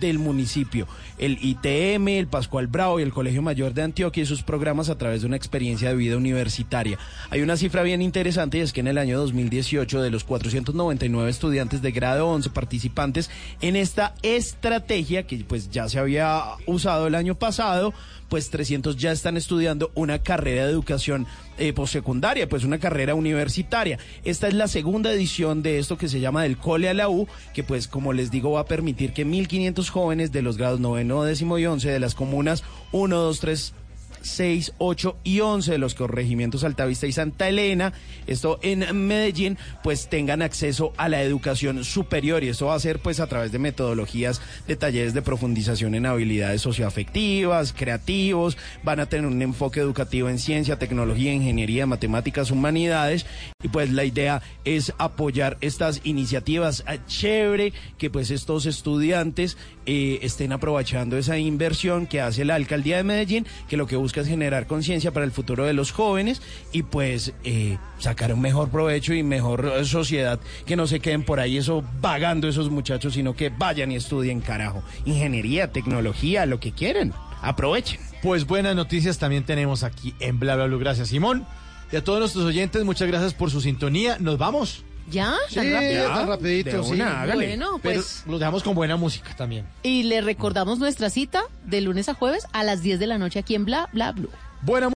[0.01, 0.87] del municipio,
[1.19, 4.99] el ITM, el Pascual Bravo y el Colegio Mayor de Antioquia y sus programas a
[4.99, 6.99] través de una experiencia de vida universitaria.
[7.31, 11.31] Hay una cifra bien interesante y es que en el año 2018 de los 499
[11.31, 13.31] estudiantes de grado 11 participantes
[13.61, 17.93] en esta estrategia que pues ya se había usado el año pasado,
[18.33, 21.27] pues 300 ya están estudiando una carrera de educación
[21.59, 23.99] eh, postsecundaria, pues una carrera universitaria.
[24.25, 27.29] Esta es la segunda edición de esto que se llama del Cole a la U,
[27.53, 31.25] que pues como les digo va a permitir que 1.500 jóvenes de los grados noveno,
[31.25, 33.75] décimo y once de las comunas 1, 2, 3,
[34.23, 37.93] 6, 8 y 11 de los corregimientos Altavista y Santa Elena,
[38.27, 42.45] esto en Medellín, pues tengan acceso a la educación superior.
[42.45, 46.07] Y esto va a ser pues a través de metodologías de talleres de profundización en
[46.07, 53.27] habilidades socioafectivas, creativos, van a tener un enfoque educativo en ciencia, tecnología, ingeniería, matemáticas, humanidades.
[53.63, 56.53] Y pues la idea es apoyar estas iniciativas
[56.87, 59.57] Ah, chévere que pues estos estudiantes
[59.87, 64.12] eh, estén aprovechando esa inversión que hace la alcaldía de Medellín, que lo que busca
[64.21, 66.43] es generar conciencia para el futuro de los jóvenes
[66.73, 71.41] y pues eh, sacar un mejor provecho y mejor sociedad, que no se queden por
[71.41, 74.83] ahí eso vagando esos muchachos, sino que vayan y estudien carajo.
[75.05, 77.13] Ingeniería, tecnología, lo que quieren.
[77.41, 78.01] Aprovechen.
[78.23, 80.69] Pues buenas noticias también tenemos aquí en Bla Bla.
[80.79, 81.47] Gracias, Simón.
[81.91, 84.17] Y a todos nuestros oyentes, muchas gracias por su sintonía.
[84.19, 84.85] Nos vamos.
[85.13, 85.35] ¿Ya?
[85.55, 86.07] ¿Tan Sí, rápido?
[86.09, 86.93] tan rapidito, de sí.
[86.93, 87.47] una, hágale.
[87.47, 88.25] Bueno, Pero pues...
[88.27, 89.67] los dejamos con buena música también.
[89.83, 93.39] Y le recordamos nuestra cita de lunes a jueves a las 10 de la noche
[93.39, 94.31] aquí en Bla Bla Blue.
[94.63, 94.89] Buena